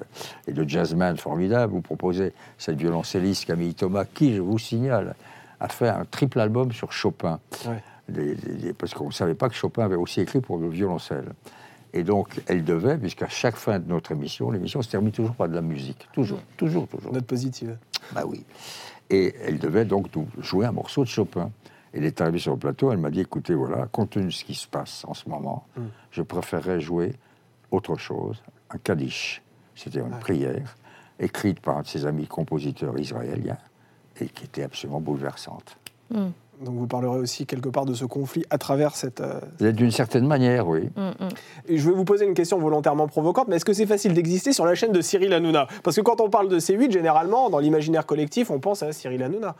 et 0.47 0.53
de 0.53 0.69
jazzman 0.69 1.17
formidable, 1.17 1.73
vous 1.73 1.81
proposez 1.81 2.33
cette 2.59 2.77
violoncelliste 2.77 3.47
Camille 3.47 3.75
Thomas, 3.75 4.05
qui, 4.05 4.35
je 4.35 4.43
vous 4.43 4.59
signale, 4.59 5.15
a 5.65 5.69
fait 5.69 5.89
un 5.89 6.05
triple 6.05 6.41
album 6.41 6.73
sur 6.73 6.93
Chopin. 6.93 7.41
Ouais. 7.67 8.73
Parce 8.79 8.93
qu'on 8.93 9.07
ne 9.07 9.13
savait 9.13 9.35
pas 9.35 9.49
que 9.49 9.55
Chopin 9.55 9.85
avait 9.85 9.95
aussi 9.97 10.21
écrit 10.21 10.41
pour 10.41 10.59
le 10.59 10.69
violoncelle. 10.69 11.33
Et 11.95 12.03
donc, 12.03 12.41
elle 12.49 12.65
devait, 12.65 12.99
puisqu'à 12.99 13.29
chaque 13.29 13.57
fin 13.57 13.79
de 13.79 13.89
notre 13.89 14.13
émission, 14.13 14.51
l'émission 14.51 14.83
se 14.83 14.91
termine 14.91 15.13
toujours 15.13 15.35
par 15.35 15.49
de 15.49 15.55
la 15.55 15.63
musique. 15.63 16.09
Toujours, 16.13 16.41
toujours, 16.57 16.87
toujours. 16.89 17.13
Note 17.13 17.25
positive. 17.27 17.79
Bah 18.13 18.25
oui. 18.27 18.45
Et 19.11 19.35
elle 19.43 19.59
devait 19.59 19.85
donc 19.85 20.15
nous 20.15 20.27
jouer 20.41 20.67
un 20.67 20.73
morceau 20.73 21.03
de 21.05 21.09
Chopin. 21.09 21.51
Elle 21.93 22.05
est 22.05 22.21
arrivée 22.21 22.41
sur 22.41 22.53
le 22.53 22.59
plateau, 22.59 22.91
elle 22.91 22.99
m'a 22.99 23.11
dit, 23.11 23.21
écoutez, 23.21 23.55
voilà, 23.55 23.87
compte 23.87 24.11
tenu 24.11 24.27
de 24.27 24.31
ce 24.31 24.45
qui 24.45 24.55
se 24.55 24.67
passe 24.67 25.05
en 25.07 25.15
ce 25.15 25.29
moment, 25.29 25.67
Mm. 25.77 25.83
je 26.11 26.23
préférerais 26.23 26.81
jouer 26.81 27.15
autre 27.71 27.97
chose, 27.97 28.43
un 28.71 28.79
kaddish. 28.79 29.41
C'était 29.77 30.01
une 30.01 30.19
prière 30.19 30.75
écrite 31.21 31.61
par 31.61 31.79
un 31.79 31.83
de 31.83 31.87
ses 31.87 32.05
amis 32.07 32.27
compositeurs 32.27 32.99
israéliens 32.99 33.59
et 34.21 34.27
qui 34.27 34.45
était 34.45 34.63
absolument 34.63 35.01
bouleversante. 35.01 35.77
Donc 36.61 36.77
vous 36.77 36.87
parlerez 36.87 37.19
aussi 37.19 37.47
quelque 37.47 37.69
part 37.69 37.85
de 37.85 37.95
ce 37.95 38.05
conflit 38.05 38.45
à 38.49 38.59
travers 38.59 38.95
cette... 38.95 39.21
euh, 39.21 39.41
Et 39.61 39.73
D'une 39.73 39.91
certaine 39.91 40.27
manière, 40.27 40.69
oui. 40.69 40.89
Mm, 40.97 41.09
mm. 41.09 41.29
Et 41.69 41.79
je 41.79 41.89
vais 41.91 41.95
vous 41.97 42.05
poser 42.05 42.25
une 42.27 42.35
question 42.35 42.59
volontairement 42.59 43.09
provocante, 43.09 43.49
mais 43.49 43.57
est-ce 43.57 43.65
que 43.65 43.73
c'est 43.73 43.87
facile 43.87 44.15
d'exister 44.15 44.53
sur 44.53 44.65
la 44.65 44.77
chaîne 44.77 44.93
de 44.93 45.01
Cyril 45.01 45.33
Hanouna? 45.33 45.67
Parce 45.83 45.97
que 45.97 46.01
quand 46.01 46.21
on 46.21 46.31
parle 46.31 46.49
de 46.49 46.61
C8, 46.61 46.93
généralement, 46.93 47.51
dans 47.51 47.59
l'imaginaire 47.59 48.07
collectif, 48.07 48.51
on 48.53 48.61
pense 48.61 48.85
à 48.85 48.93
Cyril 48.93 49.23
Hanouna. 49.25 49.57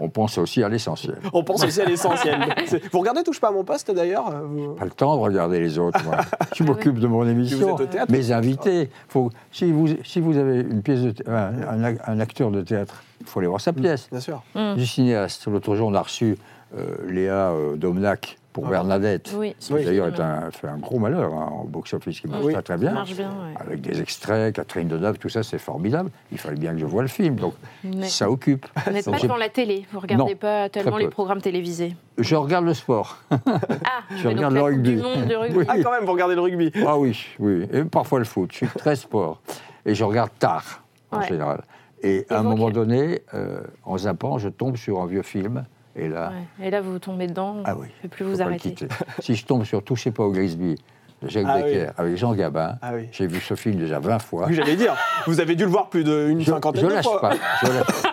On 0.00 0.08
pense 0.08 0.38
aussi 0.38 0.62
à 0.62 0.68
l'essentiel. 0.68 1.18
On 1.32 1.42
pense 1.44 1.64
aussi 1.64 1.80
à 1.80 1.84
l'essentiel. 1.84 2.38
Vous 2.92 2.98
regardez 3.00 3.22
Touche 3.22 3.40
pas 3.40 3.48
à 3.48 3.52
mon 3.52 3.64
poste 3.64 3.90
d'ailleurs 3.90 4.30
vous- 4.44 4.74
Pas 4.74 4.84
le 4.84 4.90
temps 4.90 5.16
de 5.16 5.20
regarder 5.20 5.60
les 5.60 5.78
autres. 5.78 6.02
moi. 6.04 6.16
Je 6.54 6.64
m'occupe 6.64 6.98
de 6.98 7.06
mon 7.06 7.26
émission. 7.26 7.58
Vous 7.58 7.74
êtes 7.74 7.80
au 7.80 7.86
théâtre 7.92 8.12
Mes 8.12 8.32
invités. 8.32 8.90
Faut, 9.08 9.30
si, 9.50 9.70
vous, 9.72 9.88
si 10.04 10.20
vous 10.20 10.36
avez 10.36 10.60
une 10.60 10.82
pièce 10.82 11.00
de 11.00 11.14
un, 11.28 11.84
un- 11.84 11.96
un 12.06 12.20
acteur 12.20 12.50
de 12.50 12.62
théâtre, 12.62 13.02
il 13.20 13.26
faut 13.26 13.38
aller 13.40 13.48
voir 13.48 13.60
sa 13.60 13.72
pièce. 13.72 14.08
Bien 14.10 14.20
sûr. 14.20 14.42
Du 14.76 14.86
cinéaste. 14.86 15.46
L'autre 15.46 15.74
jour, 15.76 15.88
on 15.88 15.94
a 15.94 16.02
reçu 16.02 16.36
euh, 16.76 16.96
Léa 17.08 17.50
euh, 17.50 17.76
Domnac 17.76 18.38
pour 18.52 18.66
Bernadette. 18.68 19.32
Oui, 19.36 19.54
Qui 19.58 19.72
d'ailleurs 19.72 20.08
est 20.08 20.20
un, 20.20 20.50
fait 20.50 20.68
un 20.68 20.76
gros 20.76 20.98
malheur 20.98 21.32
hein, 21.32 21.48
en 21.52 21.64
box-office, 21.64 22.20
qui 22.20 22.26
marche 22.28 22.44
Oui. 22.44 22.52
très 22.52 22.62
très 22.62 22.74
Ça 22.74 22.78
bien. 22.78 22.92
marche 22.92 23.14
bien, 23.14 23.28
ouais. 23.30 23.54
Avec 23.60 23.80
des 23.80 24.00
extraits, 24.00 24.54
Catherine 24.54 24.88
Deneuve, 24.88 25.18
tout 25.18 25.28
ça, 25.28 25.42
c'est 25.42 25.58
formidable. 25.58 26.10
Il 26.30 26.38
fallait 26.38 26.58
bien 26.58 26.72
que 26.72 26.78
je 26.78 26.84
voie 26.86 27.02
le 27.02 27.08
film. 27.08 27.36
Donc, 27.36 27.54
Mais- 27.84 28.08
ça 28.08 28.30
occupe. 28.30 28.66
Vous 28.86 28.92
n'êtes 28.92 29.10
pas 29.10 29.18
devant 29.18 29.36
la 29.36 29.48
télé, 29.48 29.86
vous 29.92 30.00
regardez 30.00 30.32
Non, 30.32 30.36
pas 30.38 30.68
tellement 30.68 30.98
les 30.98 31.08
programmes 31.08 31.40
télévisés. 31.40 31.96
Je 32.18 32.36
regarde 32.36 32.64
le 32.66 32.74
sport. 32.74 33.18
Ah, 33.30 33.38
Je 34.16 34.28
regarde 34.28 34.52
le 34.54 34.62
rugby. 34.62 34.96
du 34.96 35.02
monde 35.02 35.26
de 35.26 35.34
rugby. 35.34 35.56
Oui. 35.58 35.64
Ah, 35.68 35.74
quand 35.82 35.90
même, 35.92 36.04
vous 36.04 36.12
regardez 36.12 36.34
le 36.34 36.40
rugby. 36.42 36.70
Ah 36.86 36.98
oui, 36.98 37.26
oui. 37.38 37.66
Et 37.72 37.84
parfois 37.84 38.18
le 38.18 38.24
foot. 38.26 38.50
Je 38.52 38.56
suis 38.58 38.66
très 38.68 38.96
sport. 38.96 39.40
Et 39.86 39.94
je 39.94 40.04
regarde 40.04 40.30
tard, 40.38 40.82
en 41.10 41.18
Ouais. 41.20 41.28
général. 41.28 41.62
Et 42.02 42.26
à 42.30 42.40
un 42.40 42.42
moment 42.42 42.70
donné, 42.70 43.22
euh, 43.32 43.60
en 43.84 43.96
zappant, 43.96 44.36
je 44.38 44.48
tombe 44.48 44.76
sur 44.76 45.00
un 45.00 45.06
vieux 45.06 45.22
film. 45.22 45.64
Et 45.96 46.08
là, 46.08 46.32
Ouais. 46.60 46.66
Et 46.66 46.70
là, 46.70 46.80
vous 46.80 46.98
tombez 46.98 47.26
dedans, 47.26 47.56
ah 47.64 47.74
oui, 47.76 47.88
ne 48.02 48.08
peut 48.08 48.14
plus 48.16 48.24
vous 48.24 48.40
arrêter. 48.42 48.70
quitter. 48.74 48.88
si 49.20 49.34
je 49.34 49.44
tombe 49.44 49.64
sur 49.64 49.82
Touchez 49.84 50.10
pas 50.10 50.22
au 50.24 50.30
Grisby 50.32 50.76
de 51.22 51.28
Jacques 51.28 51.44
Ah 51.48 51.58
Becker 51.60 51.80
oui. 51.86 51.92
avec 51.98 52.16
Jean 52.16 52.32
Gabin, 52.34 52.78
Ah 52.82 52.92
oui. 52.94 53.08
j'ai 53.12 53.26
vu 53.28 53.38
ce 53.40 53.54
film 53.54 53.76
déjà 53.76 54.00
20 54.00 54.18
fois. 54.18 54.46
Oui, 54.48 54.54
j'allais 54.54 54.74
dire, 54.76 54.94
vous 55.26 55.38
avez 55.40 55.54
dû 55.54 55.64
le 55.64 55.70
voir 55.70 55.88
plus 55.88 56.02
d'une 56.02 56.40
je, 56.40 56.50
cinquantaine 56.50 56.82
je 56.82 56.86
de 56.88 56.92
lâche 56.94 57.04
fois. 57.06 57.20
pas. 57.20 57.30
je 57.62 57.66
lâche 57.72 57.84
pas. 58.02 58.08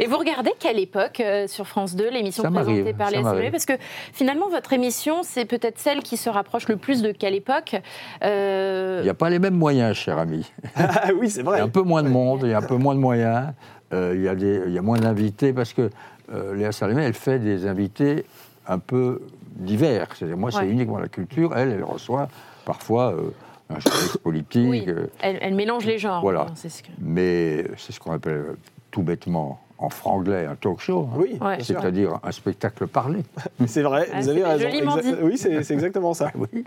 Et 0.00 0.06
vous 0.06 0.16
regardez 0.16 0.52
quelle 0.58 0.78
époque 0.78 1.20
euh, 1.20 1.46
sur 1.48 1.66
France 1.66 1.94
2, 1.96 2.10
l'émission 2.10 2.42
présentée 2.50 2.92
par 2.94 3.10
les. 3.10 3.18
SME 3.22 3.50
Parce 3.50 3.66
que 3.66 3.74
finalement, 4.12 4.48
votre 4.48 4.72
émission, 4.72 5.22
c'est 5.22 5.44
peut-être 5.44 5.78
celle 5.78 6.02
qui 6.02 6.16
se 6.16 6.30
rapproche 6.30 6.66
le 6.68 6.76
plus 6.76 7.02
de 7.02 7.12
quelle 7.12 7.34
époque 7.34 7.76
Euh, 8.24 8.98
Il 9.02 9.04
n'y 9.04 9.10
a 9.10 9.14
pas 9.14 9.30
les 9.30 9.38
mêmes 9.38 9.56
moyens, 9.56 9.96
cher 9.96 10.18
ami. 10.18 10.50
Ah 10.76 11.08
oui, 11.18 11.30
c'est 11.30 11.40
Il 11.40 11.44
y 11.44 11.46
vrai. 11.46 11.60
a 11.60 11.64
un 11.64 11.68
peu 11.68 11.82
moins 11.82 12.02
de 12.02 12.08
monde, 12.08 12.40
il 12.44 12.50
y 12.50 12.54
a 12.54 12.58
un 12.58 12.62
peu 12.62 12.76
moins 12.76 12.94
de 12.94 13.00
moyens, 13.00 13.48
euh, 13.92 14.12
il, 14.16 14.22
y 14.22 14.28
a 14.28 14.34
des, 14.34 14.62
il 14.66 14.72
y 14.72 14.78
a 14.78 14.82
moins 14.82 14.98
d'invités 14.98 15.52
parce 15.52 15.72
que 15.72 15.90
euh, 16.32 16.54
Léa 16.54 16.72
Salamé, 16.72 17.02
elle 17.04 17.14
fait 17.14 17.38
des 17.38 17.66
invités 17.66 18.24
un 18.66 18.78
peu 18.78 19.22
divers. 19.56 20.08
C'est-à-dire, 20.14 20.36
moi, 20.36 20.50
c'est 20.50 20.68
uniquement 20.68 20.98
la 20.98 21.08
culture. 21.08 21.56
Elle, 21.56 21.70
elle 21.70 21.84
reçoit 21.84 22.28
parfois 22.64 23.12
euh, 23.14 23.30
un 23.70 23.78
journaliste 23.80 24.18
politique. 24.18 24.68
Oui, 24.68 24.84
euh, 24.88 25.06
elle, 25.20 25.38
elle 25.40 25.54
mélange 25.54 25.84
les 25.86 25.98
genres. 25.98 26.20
Voilà. 26.20 26.46
c'est 26.54 26.68
ce 26.68 26.82
que- 26.82 26.88
mais 27.00 27.64
c'est 27.76 27.92
ce 27.92 28.00
qu'on 28.00 28.12
appelle 28.12 28.56
tout 28.90 29.02
bêtement 29.02 29.60
en 29.78 29.90
franglais 29.90 30.44
un 30.46 30.56
talk 30.56 30.80
show. 30.80 31.08
hein. 31.12 31.16
Oui, 31.16 31.38
Ouais. 31.40 31.58
C'est-à-dire 31.62 32.18
un 32.22 32.32
spectacle 32.32 32.86
parlé. 32.88 33.20
C'est 33.66 33.82
vrai, 33.82 34.08
Ah, 34.12 34.20
vous 34.20 34.28
avez 34.28 34.42
raison. 34.44 34.66
Exa-. 34.68 35.22
Oui, 35.22 35.38
c'est 35.38 35.62
c'est 35.62 35.74
exactement 35.74 36.14
ça. 36.14 36.32
Oui. 36.52 36.64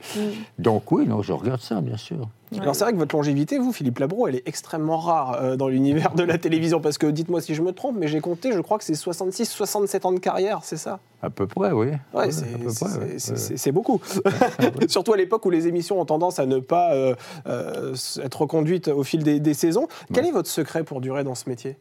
Donc 0.59 0.91
oui, 0.91 1.05
non, 1.07 1.21
je 1.21 1.33
regarde 1.33 1.61
ça, 1.61 1.81
bien 1.81 1.97
sûr. 1.97 2.27
Alors 2.59 2.75
c'est 2.75 2.83
vrai 2.83 2.91
que 2.91 2.97
votre 2.97 3.15
longévité, 3.15 3.57
vous, 3.57 3.71
Philippe 3.71 3.99
Labro, 3.99 4.27
elle 4.27 4.35
est 4.35 4.45
extrêmement 4.47 4.97
rare 4.97 5.37
euh, 5.41 5.55
dans 5.55 5.69
l'univers 5.69 6.13
de 6.15 6.23
la 6.23 6.37
télévision. 6.37 6.81
Parce 6.81 6.97
que, 6.97 7.07
dites-moi 7.07 7.39
si 7.41 7.55
je 7.55 7.61
me 7.61 7.71
trompe, 7.71 7.95
mais 7.97 8.07
j'ai 8.07 8.19
compté, 8.19 8.51
je 8.51 8.59
crois 8.59 8.77
que 8.77 8.83
c'est 8.83 8.91
66-67 8.93 10.05
ans 10.05 10.11
de 10.11 10.19
carrière, 10.19 10.59
c'est 10.63 10.75
ça? 10.77 10.99
À 11.21 11.29
peu 11.29 11.47
près, 11.47 11.71
oui. 11.71 11.87
Ouais, 12.13 12.25
Ouais, 12.25 12.31
c'est 12.31 12.45
peu 12.47 13.71
beaucoup. 13.71 14.01
Surtout 14.87 15.13
à 15.13 15.17
l'époque 15.17 15.45
où 15.45 15.49
les 15.49 15.67
émissions 15.67 15.99
ont 16.01 16.05
tendance 16.05 16.39
à 16.39 16.45
ne 16.45 16.59
pas 16.59 16.93
euh, 16.93 17.15
euh, 17.47 17.95
être 18.23 18.41
reconduites 18.41 18.87
au 18.89 19.03
fil 19.03 19.23
des, 19.23 19.39
des 19.39 19.53
saisons. 19.53 19.87
Quel 20.13 20.25
est 20.25 20.31
votre 20.31 20.49
secret 20.49 20.83
pour 20.83 20.99
durer 21.01 21.23
dans 21.23 21.35
ce 21.35 21.47
métier? 21.49 21.77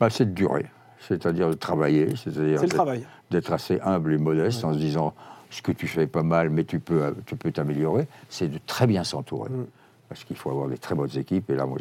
Bah, 0.00 0.10
c'est 0.10 0.26
de 0.26 0.30
durer, 0.32 0.66
c'est-à-dire 1.00 1.48
de 1.48 1.54
travailler, 1.54 2.14
c'est-à-dire 2.16 2.60
d'être- 3.30 3.52
assez 3.52 3.80
humble 3.80 4.12
et 4.14 4.18
modeste 4.18 4.64
en 4.64 4.72
se 4.72 4.78
disant 4.78 5.14
ce 5.50 5.62
que 5.62 5.72
tu 5.72 5.86
fais 5.86 6.02
est 6.02 6.06
pas 6.08 6.22
mal, 6.22 6.50
mais 6.50 6.64
tu 6.64 6.80
peux, 6.80 7.14
tu 7.26 7.36
peux 7.36 7.52
t'améliorer, 7.52 8.08
c'est 8.28 8.48
de 8.48 8.58
très 8.66 8.86
bien 8.86 9.04
s'entourer. 9.04 9.50
Mm. 9.50 9.66
Parce 10.08 10.24
qu'il 10.24 10.36
faut 10.36 10.50
avoir 10.50 10.68
des 10.68 10.78
très 10.78 10.94
bonnes 10.94 11.16
équipes. 11.16 11.48
Et 11.50 11.54
là, 11.56 11.64
moi, 11.66 11.78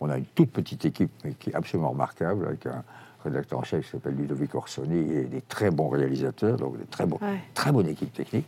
on 0.00 0.08
a 0.08 0.18
une 0.18 0.24
toute 0.24 0.50
petite 0.50 0.84
équipe, 0.84 1.10
mais 1.24 1.32
qui 1.32 1.50
est 1.50 1.54
absolument 1.54 1.90
remarquable, 1.90 2.46
avec 2.46 2.66
un 2.66 2.82
rédacteur 3.24 3.58
en 3.58 3.62
chef 3.64 3.84
qui 3.84 3.90
s'appelle 3.90 4.14
Ludovic 4.16 4.54
Orsoni 4.54 5.12
et 5.12 5.24
des 5.24 5.42
très 5.42 5.70
bons 5.70 5.88
réalisateurs, 5.88 6.56
donc 6.56 6.78
des 6.78 6.86
très, 6.86 7.06
bons, 7.06 7.18
Ouais. 7.20 7.38
très 7.54 7.70
bonne 7.72 7.86
équipe 7.88 8.12
technique. 8.12 8.46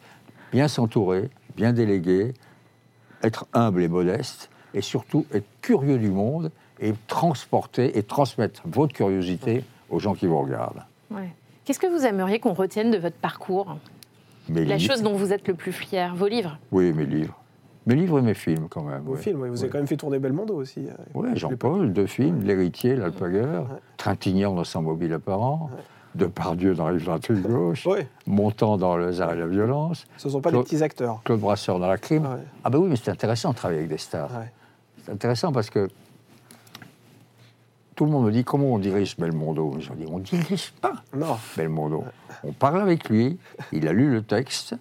Bien 0.52 0.68
s'entourer, 0.68 1.30
bien 1.56 1.72
déléguer, 1.72 2.32
être 3.22 3.46
humble 3.52 3.82
et 3.82 3.88
modeste, 3.88 4.50
et 4.72 4.80
surtout 4.80 5.26
être 5.32 5.46
curieux 5.60 5.98
du 5.98 6.10
monde 6.10 6.50
et 6.80 6.94
transporter 7.06 7.98
et 7.98 8.02
transmettre 8.02 8.62
votre 8.64 8.92
curiosité 8.94 9.64
aux 9.90 9.98
gens 9.98 10.14
qui 10.14 10.26
vous 10.26 10.38
regardent. 10.40 10.82
Ouais. 11.10 11.28
Qu'est-ce 11.64 11.78
que 11.80 11.86
vous 11.86 12.04
aimeriez 12.06 12.38
qu'on 12.40 12.52
retienne 12.54 12.90
de 12.90 12.98
votre 12.98 13.16
parcours 13.16 13.76
Mes 14.48 14.64
La 14.64 14.78
chose 14.78 15.02
dont 15.02 15.14
vous 15.14 15.32
êtes 15.32 15.46
le 15.46 15.54
plus 15.54 15.72
fier 15.72 16.14
Vos 16.14 16.26
livres 16.28 16.58
Oui, 16.72 16.92
mes 16.92 17.04
livres. 17.06 17.36
Mes 17.86 17.94
livres 17.94 18.18
et 18.18 18.22
mes 18.22 18.34
films, 18.34 18.68
quand 18.68 18.82
même. 18.82 19.02
Vos 19.02 19.14
ouais. 19.14 19.18
films, 19.20 19.40
oui, 19.42 19.48
vous 19.48 19.60
avez 19.62 19.70
quand 19.70 19.78
même 19.78 19.86
fait 19.86 19.96
tourner 19.96 20.18
Belmondo 20.18 20.54
aussi. 20.54 20.80
euh. 20.86 20.92
Oui, 21.14 21.28
Jean-Paul, 21.34 21.92
deux 21.92 22.06
films, 22.06 22.42
L'héritier, 22.44 22.94
l'alpagueur, 22.94 23.66
Trintignant 23.96 24.54
dans 24.54 24.64
Sans 24.64 24.82
mobile 24.82 25.12
apparent, 25.12 25.70
Depardieu 26.14 26.74
dans 26.74 26.86
Rive 26.86 27.08
rive 27.28 27.42
gauche, 27.42 27.86
Oui, 27.86 28.00
Montant 28.26 28.76
dans 28.76 28.96
Le 28.96 29.08
Hasard 29.08 29.32
et 29.32 29.36
la 29.38 29.46
violence, 29.46 30.06
ce 30.16 30.28
ne 30.28 30.32
sont 30.32 30.40
pas 30.40 30.50
des 30.50 30.58
petits 30.62 30.82
acteurs. 30.82 31.20
Claude 31.24 31.40
Brasseur 31.40 31.78
dans 31.78 31.86
La 31.86 31.98
crime. 31.98 32.24
Ouais. 32.24 32.40
Ah 32.64 32.70
ben 32.70 32.78
oui, 32.78 32.88
mais 32.90 32.96
c'est 32.96 33.10
intéressant 33.10 33.50
de 33.50 33.54
travailler 33.56 33.80
avec 33.80 33.90
des 33.90 33.98
stars. 33.98 34.30
Ouais. 34.32 34.50
C'est 35.04 35.12
intéressant 35.12 35.52
parce 35.52 35.70
que 35.70 35.88
tout 38.00 38.06
le 38.06 38.12
monde 38.12 38.24
me 38.24 38.32
dit 38.32 38.44
comment 38.44 38.68
on 38.68 38.78
dirige 38.78 39.14
Belmondo? 39.18 39.76
Je 39.78 39.92
dis 39.92 40.06
on 40.10 40.20
ne 40.20 40.24
dirige 40.24 40.72
pas 40.80 40.94
Non, 41.14 41.36
Belmondo. 41.54 42.02
On 42.44 42.52
parle 42.52 42.80
avec 42.80 43.10
lui, 43.10 43.36
il 43.72 43.86
a 43.86 43.92
lu 43.92 44.10
le 44.10 44.22
texte, 44.22 44.74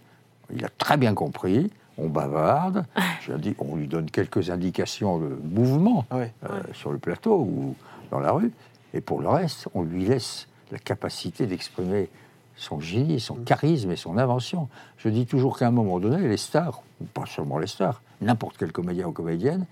il 0.55 0.63
a 0.63 0.69
très 0.69 0.95
bien 0.95 1.13
compris, 1.13 1.69
on 1.97 2.07
bavarde, 2.07 2.85
je 3.19 3.33
dis, 3.33 3.57
on 3.59 3.75
lui 3.75 3.87
donne 3.87 4.09
quelques 4.09 4.51
indications 4.51 5.17
de 5.17 5.37
mouvement 5.43 6.05
euh, 6.13 6.27
sur 6.71 6.93
le 6.93 6.97
plateau 6.97 7.39
ou 7.39 7.75
dans 8.09 8.21
la 8.21 8.31
rue, 8.31 8.53
et 8.93 9.01
pour 9.01 9.19
le 9.19 9.27
reste, 9.27 9.67
on 9.73 9.83
lui 9.83 10.05
laisse 10.05 10.47
la 10.71 10.79
capacité 10.79 11.45
d'exprimer 11.45 12.07
son 12.55 12.79
génie, 12.79 13.19
son 13.19 13.35
charisme 13.35 13.91
et 13.91 13.97
son 13.97 14.17
invention. 14.17 14.69
Je 14.95 15.09
dis 15.09 15.25
toujours 15.25 15.59
qu'à 15.59 15.67
un 15.67 15.71
moment 15.71 15.99
donné, 15.99 16.25
les 16.25 16.37
stars, 16.37 16.83
ou 17.01 17.03
pas 17.03 17.25
seulement 17.25 17.57
les 17.57 17.67
stars, 17.67 18.01
n'importe 18.21 18.55
quel 18.57 18.71
comédien 18.71 19.07
ou 19.07 19.11
comédienne, 19.11 19.65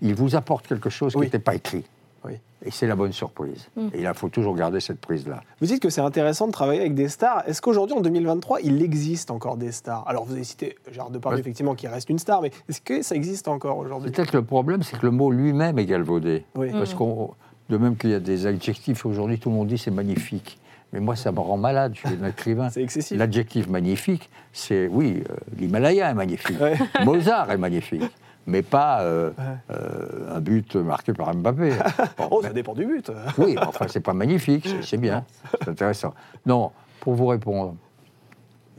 ils 0.00 0.14
vous 0.14 0.34
apportent 0.34 0.66
quelque 0.66 0.88
chose 0.88 1.12
qui 1.12 1.18
n'était 1.18 1.38
pas 1.38 1.54
écrit. 1.54 1.84
Oui. 2.26 2.32
Et 2.64 2.70
c'est 2.70 2.86
la 2.86 2.96
bonne 2.96 3.12
surprise. 3.12 3.68
Et 3.94 4.00
il 4.02 4.10
faut 4.14 4.28
toujours 4.28 4.56
garder 4.56 4.80
cette 4.80 5.00
prise-là. 5.00 5.42
Vous 5.60 5.66
dites 5.66 5.80
que 5.80 5.90
c'est 5.90 6.00
intéressant 6.00 6.46
de 6.46 6.52
travailler 6.52 6.80
avec 6.80 6.94
des 6.94 7.08
stars. 7.08 7.44
Est-ce 7.46 7.60
qu'aujourd'hui, 7.62 7.96
en 7.96 8.00
2023, 8.00 8.60
il 8.62 8.82
existe 8.82 9.30
encore 9.30 9.56
des 9.56 9.70
stars? 9.72 10.04
Alors, 10.08 10.24
vous 10.24 10.32
avez 10.32 10.42
cité 10.42 10.76
Gérard 10.90 11.10
Depardieu, 11.10 11.36
Ouais. 11.36 11.40
effectivement, 11.42 11.74
qui 11.74 11.86
reste 11.86 12.08
une 12.10 12.18
star, 12.18 12.42
mais 12.42 12.50
est-ce 12.68 12.80
que 12.80 13.02
ça 13.02 13.14
existe 13.14 13.46
encore 13.46 13.76
aujourd'hui? 13.78 14.10
Peut-être 14.10 14.32
que 14.32 14.36
le 14.38 14.44
problème, 14.44 14.82
c'est 14.82 14.98
que 14.98 15.04
le 15.06 15.12
mot 15.12 15.30
lui-même 15.30 15.78
est 15.78 15.86
galvaudé. 15.86 16.44
Oui. 16.56 16.70
Parce 16.72 16.94
qu'on, 16.94 17.30
de 17.68 17.76
même 17.76 17.96
qu'il 17.96 18.10
y 18.10 18.14
a 18.14 18.20
des 18.20 18.46
adjectifs 18.46 19.04
aujourd'hui, 19.06 19.38
tout 19.38 19.50
le 19.50 19.54
monde 19.54 19.68
dit 19.68 19.78
c'est 19.78 19.90
magnifique. 19.92 20.58
Mais 20.92 21.00
moi, 21.00 21.14
ça 21.14 21.30
me 21.32 21.40
rend 21.40 21.58
malade. 21.58 21.92
Je 21.94 22.08
suis 22.08 22.18
un 22.22 22.28
écrivain. 22.28 22.70
C'est 22.72 22.82
excessif. 22.82 23.18
L'adjectif 23.18 23.68
magnifique, 23.68 24.30
c'est 24.52 24.86
oui, 24.88 25.22
euh, 25.28 25.34
l'Himalaya 25.58 26.10
est 26.10 26.14
magnifique, 26.14 26.60
Ouais. 26.60 26.76
Mozart 27.04 27.50
est 27.50 27.58
magnifique, 27.58 28.04
mais 28.46 28.62
pas 28.62 29.02
euh, 29.02 29.32
euh, 29.70 30.36
un 30.36 30.40
but 30.40 30.76
marqué 30.76 31.12
par 31.12 31.34
Mbappé. 31.34 31.72
Bon, 32.18 32.28
Oh, 32.30 32.38
mais- 32.42 32.48
ça 32.48 32.54
dépend 32.54 32.74
du 32.74 32.86
but. 32.86 33.10
oui, 33.38 33.56
enfin, 33.60 33.86
c'est 33.88 34.00
pas 34.00 34.12
magnifique, 34.14 34.66
c'est- 34.68 34.82
c'est 34.82 34.96
bien, 34.98 35.24
c'est 35.60 35.68
intéressant. 35.68 36.14
Non, 36.46 36.70
pour 37.00 37.14
vous 37.14 37.26
répondre, 37.26 37.74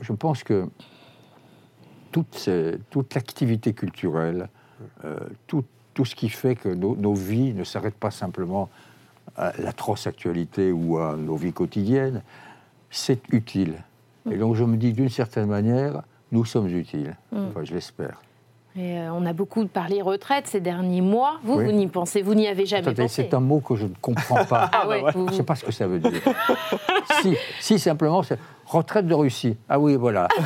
je 0.00 0.12
pense 0.12 0.42
que 0.42 0.68
toute, 2.12 2.34
ces- 2.34 2.78
toute 2.90 3.14
l'activité 3.14 3.72
culturelle, 3.74 4.48
euh, 5.04 5.16
tout, 5.46 5.64
tout 5.94 6.04
ce 6.04 6.14
qui 6.14 6.28
fait 6.28 6.54
que 6.54 6.68
nos, 6.68 6.96
nos 6.96 7.14
vies 7.14 7.52
ne 7.52 7.64
s'arrêtent 7.64 7.94
pas 7.98 8.10
simplement 8.10 8.68
à 9.36 9.52
l'atroce 9.58 10.06
actualité 10.06 10.72
ou 10.72 10.98
à 10.98 11.16
nos 11.16 11.36
vies 11.36 11.52
quotidiennes, 11.52 12.22
c'est 12.90 13.20
utile. 13.32 13.74
Et 14.30 14.36
donc 14.36 14.54
je 14.56 14.64
me 14.64 14.76
dis 14.76 14.92
d'une 14.92 15.08
certaine 15.10 15.46
manière, 15.48 16.02
nous 16.32 16.44
sommes 16.44 16.68
utiles. 16.68 17.16
Enfin, 17.34 17.62
je 17.64 17.74
l'espère. 17.74 18.20
Et 18.80 18.96
euh, 18.96 19.10
on 19.12 19.26
a 19.26 19.32
beaucoup 19.32 19.66
parlé 19.66 20.00
retraite 20.02 20.46
ces 20.46 20.60
derniers 20.60 21.00
mois. 21.00 21.40
Vous, 21.42 21.54
Oui. 21.58 21.64
vous 21.64 21.72
n'y 21.72 21.88
pensez, 21.88 22.22
vous 22.22 22.34
n'y 22.36 22.46
avez 22.46 22.64
jamais 22.64 22.94
pensé. 22.94 23.08
c'est 23.08 23.34
un 23.34 23.40
mot 23.40 23.58
que 23.58 23.74
je 23.74 23.86
ne 23.86 23.94
comprends 24.00 24.44
pas. 24.44 24.70
Ah 24.72 24.86
ouais, 24.86 25.02
vous- 25.14 25.26
Je 25.26 25.32
ne 25.32 25.36
sais 25.38 25.42
pas 25.42 25.56
ce 25.56 25.64
que 25.64 25.72
ça 25.72 25.88
veut 25.88 25.98
dire. 25.98 26.12
si, 27.22 27.36
si 27.60 27.78
simplement, 27.80 28.22
c'est 28.22 28.38
retraite 28.66 29.06
de 29.08 29.14
Russie. 29.14 29.56
Ah 29.68 29.80
oui, 29.80 29.96
voilà. 29.96 30.28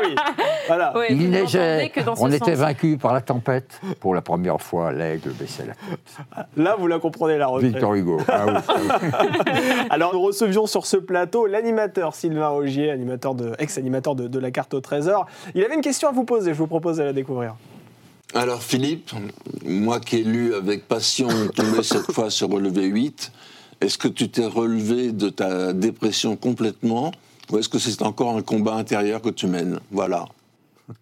Ah 0.00 0.06
oui, 0.06 0.42
voilà. 0.66 0.96
Ouais, 0.96 1.12
vous 1.12 1.22
Il 1.22 1.30
neigeait. 1.30 1.92
On 2.18 2.30
était 2.30 2.56
sens. 2.56 2.58
vaincus 2.58 2.98
par 2.98 3.12
la 3.12 3.20
tempête. 3.20 3.80
Pour 4.00 4.14
la 4.14 4.20
première 4.20 4.60
fois, 4.60 4.92
l'aigle 4.92 5.30
baissait 5.30 5.66
la 5.66 5.74
tête. 5.74 6.46
Là, 6.56 6.76
vous 6.78 6.86
la 6.86 6.98
comprenez, 6.98 7.38
la 7.38 7.46
retraite. 7.46 7.72
Victor 7.72 7.94
Hugo. 7.94 8.18
Ah 8.28 8.46
oui. 8.46 8.88
Alors, 9.90 10.14
nous 10.14 10.22
recevions 10.22 10.66
sur 10.66 10.86
ce 10.86 10.96
plateau 10.96 11.46
l'animateur 11.46 12.14
Sylvain 12.14 12.50
Augier, 12.50 12.90
animateur 12.90 13.34
de, 13.34 13.52
ex-animateur 13.58 14.14
de, 14.14 14.28
de 14.28 14.38
la 14.38 14.50
carte 14.50 14.74
au 14.74 14.80
trésor. 14.80 15.26
Il 15.54 15.64
avait 15.64 15.74
une 15.74 15.80
question 15.80 16.08
à 16.08 16.12
vous 16.12 16.24
poser, 16.24 16.52
je 16.52 16.58
vous 16.58 16.66
propose 16.66 16.98
de 16.98 17.02
la 17.02 17.12
découvrir. 17.12 17.54
Alors 18.32 18.62
Philippe, 18.62 19.10
moi 19.64 19.98
qui 19.98 20.18
ai 20.18 20.22
lu 20.22 20.54
avec 20.54 20.86
passion 20.86 21.28
cette 21.82 22.12
fois 22.12 22.30
sur 22.30 22.48
relevé 22.48 22.86
8, 22.86 23.32
est-ce 23.80 23.98
que 23.98 24.08
tu 24.08 24.28
t'es 24.28 24.46
relevé 24.46 25.10
de 25.10 25.30
ta 25.30 25.72
dépression 25.72 26.36
complètement 26.36 27.10
ou 27.52 27.58
est-ce 27.58 27.68
que 27.68 27.78
c'est 27.78 28.02
encore 28.02 28.36
un 28.36 28.42
combat 28.42 28.74
intérieur 28.74 29.20
que 29.22 29.28
tu 29.30 29.46
mènes 29.46 29.80
Voilà. 29.90 30.26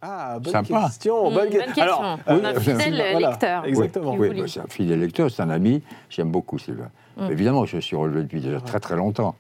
Ah, 0.03 0.39
bonne 0.39 0.53
Sympa. 0.53 0.85
question. 0.85 1.31
Mmh, 1.31 1.35
bonne, 1.35 1.49
bonne 1.49 1.59
question. 1.65 1.83
Alors, 1.83 2.19
On 2.27 2.37
oui, 2.37 2.45
a 2.45 2.49
un 2.49 2.61
fidèle 2.61 3.03
voilà, 3.13 3.31
lecteur. 3.31 3.65
exactement. 3.65 4.15
Oui, 4.15 4.29
bah, 4.39 4.45
c'est 4.47 4.61
un 4.61 4.67
fidèle 4.67 5.01
lecteur, 5.01 5.31
c'est 5.31 5.43
un 5.43 5.51
ami. 5.51 5.83
J'aime 6.11 6.31
beaucoup 6.31 6.59
Sylvain. 6.59 6.91
Mm. 7.17 7.31
Évidemment, 7.31 7.65
je 7.65 7.79
suis 7.79 7.97
relevé 7.97 8.23
depuis 8.23 8.41
déjà 8.41 8.61
très 8.61 8.81
très 8.81 8.97
longtemps. 8.97 9.35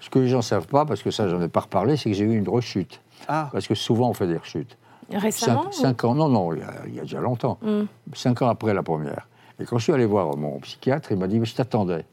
Ce 0.00 0.10
que 0.10 0.18
les 0.20 0.28
gens 0.28 0.38
ne 0.38 0.42
savent 0.42 0.66
pas, 0.68 0.84
parce 0.84 1.02
que 1.02 1.10
ça, 1.10 1.28
j'en 1.28 1.40
ai 1.42 1.48
pas 1.48 1.60
reparlé, 1.60 1.96
c'est 1.96 2.10
que 2.10 2.16
j'ai 2.16 2.24
eu 2.24 2.36
une 2.36 2.48
rechute. 2.48 3.00
Ah, 3.26 3.48
Parce 3.52 3.66
que 3.66 3.74
souvent, 3.74 4.10
on 4.10 4.14
fait 4.14 4.26
des 4.26 4.36
rechutes. 4.36 4.76
Récemment 5.10 5.64
Cinq, 5.70 5.72
cinq 5.72 6.04
ans, 6.04 6.14
non, 6.14 6.28
non, 6.28 6.52
il 6.52 6.60
y 6.60 6.62
a, 6.62 6.72
il 6.86 6.94
y 6.94 6.98
a 6.98 7.02
déjà 7.02 7.20
longtemps. 7.20 7.58
Mm. 7.62 7.82
Cinq 8.14 8.42
ans 8.42 8.48
après 8.48 8.74
la 8.74 8.82
première. 8.82 9.26
Et 9.58 9.64
quand 9.64 9.78
je 9.78 9.84
suis 9.84 9.92
allé 9.92 10.04
voir 10.04 10.36
mon 10.36 10.58
psychiatre, 10.60 11.10
il 11.12 11.18
m'a 11.18 11.26
dit, 11.26 11.38
mais 11.40 11.46
je 11.46 11.54
t'attendais. 11.54 12.04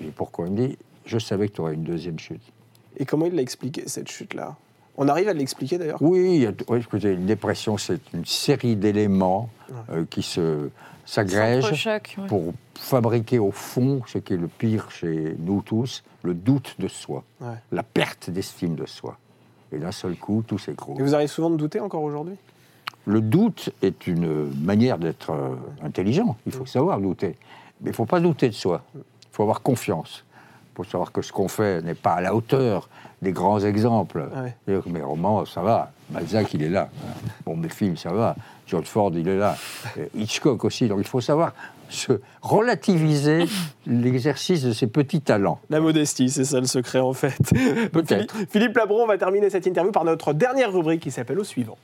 Dit, 0.00 0.10
pourquoi? 0.14 0.46
Il 0.46 0.52
me 0.52 0.66
dit, 0.68 0.78
je 1.04 1.18
savais 1.18 1.48
que 1.48 1.54
tu 1.54 1.60
aurais 1.60 1.74
une 1.74 1.84
deuxième 1.84 2.18
chute. 2.18 2.42
Et 2.96 3.04
comment 3.04 3.26
il 3.26 3.34
l'a 3.34 3.42
expliqué, 3.42 3.84
cette 3.86 4.08
chute-là? 4.10 4.56
On 4.96 5.08
arrive 5.08 5.28
à 5.28 5.34
l'expliquer 5.34 5.76
d'ailleurs? 5.78 6.00
Oui, 6.00 6.46
écoutez, 6.74 7.12
une 7.12 7.26
dépression, 7.26 7.76
c'est 7.76 8.00
une 8.14 8.24
série 8.24 8.76
d'éléments 8.76 9.50
euh, 9.90 10.04
qui 10.08 10.22
se 10.22 10.70
s'agrègent 11.04 11.86
ouais. 11.86 12.26
pour 12.26 12.52
fabriquer 12.74 13.38
au 13.38 13.52
fond 13.52 14.02
ce 14.06 14.18
qui 14.18 14.32
est 14.34 14.36
le 14.38 14.48
pire 14.48 14.90
chez 14.90 15.36
nous 15.38 15.62
tous, 15.62 16.02
le 16.22 16.34
doute 16.34 16.74
de 16.78 16.88
soi, 16.88 17.22
Ouais. 17.40 17.54
la 17.72 17.82
perte 17.82 18.30
d'estime 18.30 18.74
de 18.74 18.86
soi. 18.86 19.16
Et 19.72 19.78
d'un 19.78 19.92
seul 19.92 20.16
coup, 20.16 20.42
tout 20.46 20.56
Et 20.56 20.58
s'écroule. 20.58 21.00
vous 21.02 21.14
arrivez 21.14 21.28
souvent 21.28 21.50
de 21.50 21.56
douter 21.56 21.80
encore 21.80 22.02
aujourd'hui? 22.02 22.36
Le 23.04 23.20
doute 23.20 23.70
est 23.82 24.06
une 24.08 24.50
manière 24.64 24.98
d'être 24.98 25.30
euh, 25.30 25.54
intelligent. 25.82 26.36
Il 26.46 26.52
faut 26.52 26.66
savoir 26.66 27.00
douter. 27.00 27.36
Mais 27.80 27.88
il 27.88 27.92
ne 27.92 27.92
faut 27.92 28.06
pas 28.06 28.18
douter 28.18 28.48
de 28.48 28.54
soi. 28.54 28.82
Il 28.96 29.00
faut 29.30 29.42
avoir 29.44 29.62
confiance. 29.62 30.24
Il 30.76 30.84
faut 30.84 30.90
savoir 30.90 31.10
que 31.10 31.22
ce 31.22 31.32
qu'on 31.32 31.48
fait 31.48 31.80
n'est 31.82 31.94
pas 31.94 32.12
à 32.12 32.20
la 32.20 32.34
hauteur 32.34 32.90
des 33.22 33.32
grands 33.32 33.60
exemples. 33.60 34.18
Ouais. 34.18 34.54
C'est-à-dire 34.64 34.84
que 34.84 34.90
Mes 34.90 35.02
romans, 35.02 35.46
ça 35.46 35.62
va. 35.62 35.90
Balzac, 36.10 36.52
il 36.52 36.62
est 36.62 36.68
là. 36.68 36.90
Bon, 37.46 37.56
mes 37.56 37.70
films, 37.70 37.96
ça 37.96 38.10
va. 38.10 38.36
George 38.66 38.84
Ford, 38.84 39.10
il 39.14 39.26
est 39.26 39.38
là. 39.38 39.56
Hitchcock 40.14 40.66
aussi. 40.66 40.86
Donc 40.86 40.98
il 41.00 41.06
faut 41.06 41.22
savoir 41.22 41.52
se 41.88 42.20
relativiser 42.42 43.46
l'exercice 43.86 44.62
de 44.62 44.72
ses 44.72 44.86
petits 44.86 45.22
talents. 45.22 45.60
La 45.70 45.80
modestie, 45.80 46.28
c'est 46.28 46.44
ça 46.44 46.60
le 46.60 46.66
secret 46.66 47.00
en 47.00 47.14
fait. 47.14 47.38
Peut-être. 47.92 48.34
Philippe, 48.34 48.50
Philippe 48.52 48.76
Labron, 48.76 49.04
on 49.04 49.06
va 49.06 49.16
terminer 49.16 49.48
cette 49.48 49.66
interview 49.66 49.92
par 49.92 50.04
notre 50.04 50.34
dernière 50.34 50.72
rubrique 50.72 51.00
qui 51.00 51.10
s'appelle 51.10 51.38
au 51.38 51.44
suivant. 51.44 51.78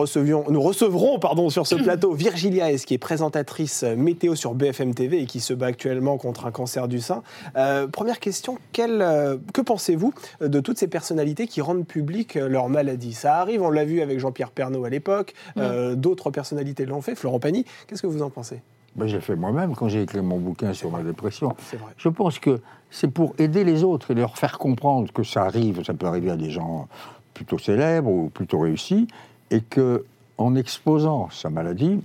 Nous, 0.00 0.04
recevions- 0.06 0.44
nous 0.48 0.62
recevrons 0.62 1.18
pardon, 1.18 1.50
sur 1.50 1.66
ce 1.66 1.74
plateau 1.82 2.14
Virgilia 2.14 2.72
S, 2.72 2.86
qui 2.86 2.94
est 2.94 2.98
présentatrice 2.98 3.82
euh, 3.82 3.96
météo 3.96 4.34
sur 4.34 4.54
BFM 4.54 4.94
TV 4.94 5.20
et 5.20 5.26
qui 5.26 5.40
se 5.40 5.52
bat 5.52 5.66
actuellement 5.66 6.16
contre 6.16 6.46
un 6.46 6.50
cancer 6.50 6.88
du 6.88 7.00
sein. 7.00 7.22
Euh, 7.56 7.86
première 7.86 8.18
question, 8.18 8.56
quelle, 8.72 9.02
euh, 9.02 9.36
que 9.52 9.60
pensez-vous 9.60 10.14
de 10.40 10.60
toutes 10.60 10.78
ces 10.78 10.88
personnalités 10.88 11.46
qui 11.46 11.60
rendent 11.60 11.86
public 11.86 12.36
euh, 12.36 12.48
leur 12.48 12.70
maladie? 12.70 13.12
Ça 13.12 13.36
arrive, 13.36 13.60
on 13.60 13.68
l'a 13.70 13.84
vu 13.84 14.00
avec 14.00 14.18
Jean-Pierre 14.20 14.52
Pernaut 14.52 14.84
à 14.86 14.88
l'époque, 14.88 15.34
euh, 15.58 15.94
d'autres 15.96 16.30
personnalités 16.30 16.86
l'ont 16.86 17.02
fait, 17.02 17.14
Florent 17.14 17.38
Pagny. 17.38 17.66
Qu'est-ce 17.86 18.00
que 18.00 18.06
vous 18.06 18.22
en 18.22 18.30
pensez? 18.30 18.62
Ben, 18.96 19.06
je 19.06 19.16
l'ai 19.16 19.20
fait 19.22 19.36
moi-même 19.36 19.74
quand 19.76 19.88
j'ai 19.88 20.00
écrit 20.02 20.22
mon 20.22 20.38
bouquin 20.38 20.72
sur 20.72 20.90
ma 20.90 21.02
dépression. 21.02 21.54
Je 21.98 22.08
pense 22.08 22.38
que 22.38 22.60
c'est 22.90 23.10
pour 23.10 23.34
aider 23.38 23.64
les 23.64 23.84
autres 23.84 24.10
et 24.12 24.14
leur 24.14 24.38
faire 24.38 24.56
comprendre 24.58 25.12
que 25.12 25.22
ça 25.22 25.42
arrive, 25.42 25.84
ça 25.84 25.92
peut 25.92 26.06
arriver 26.06 26.30
à 26.30 26.36
des 26.36 26.50
gens 26.50 26.88
plutôt 27.34 27.58
célèbres 27.58 28.10
ou 28.10 28.28
plutôt 28.28 28.58
réussis, 28.58 29.06
et 29.50 29.60
que 29.60 30.04
en 30.38 30.54
exposant 30.56 31.28
sa 31.30 31.50
maladie, 31.50 32.00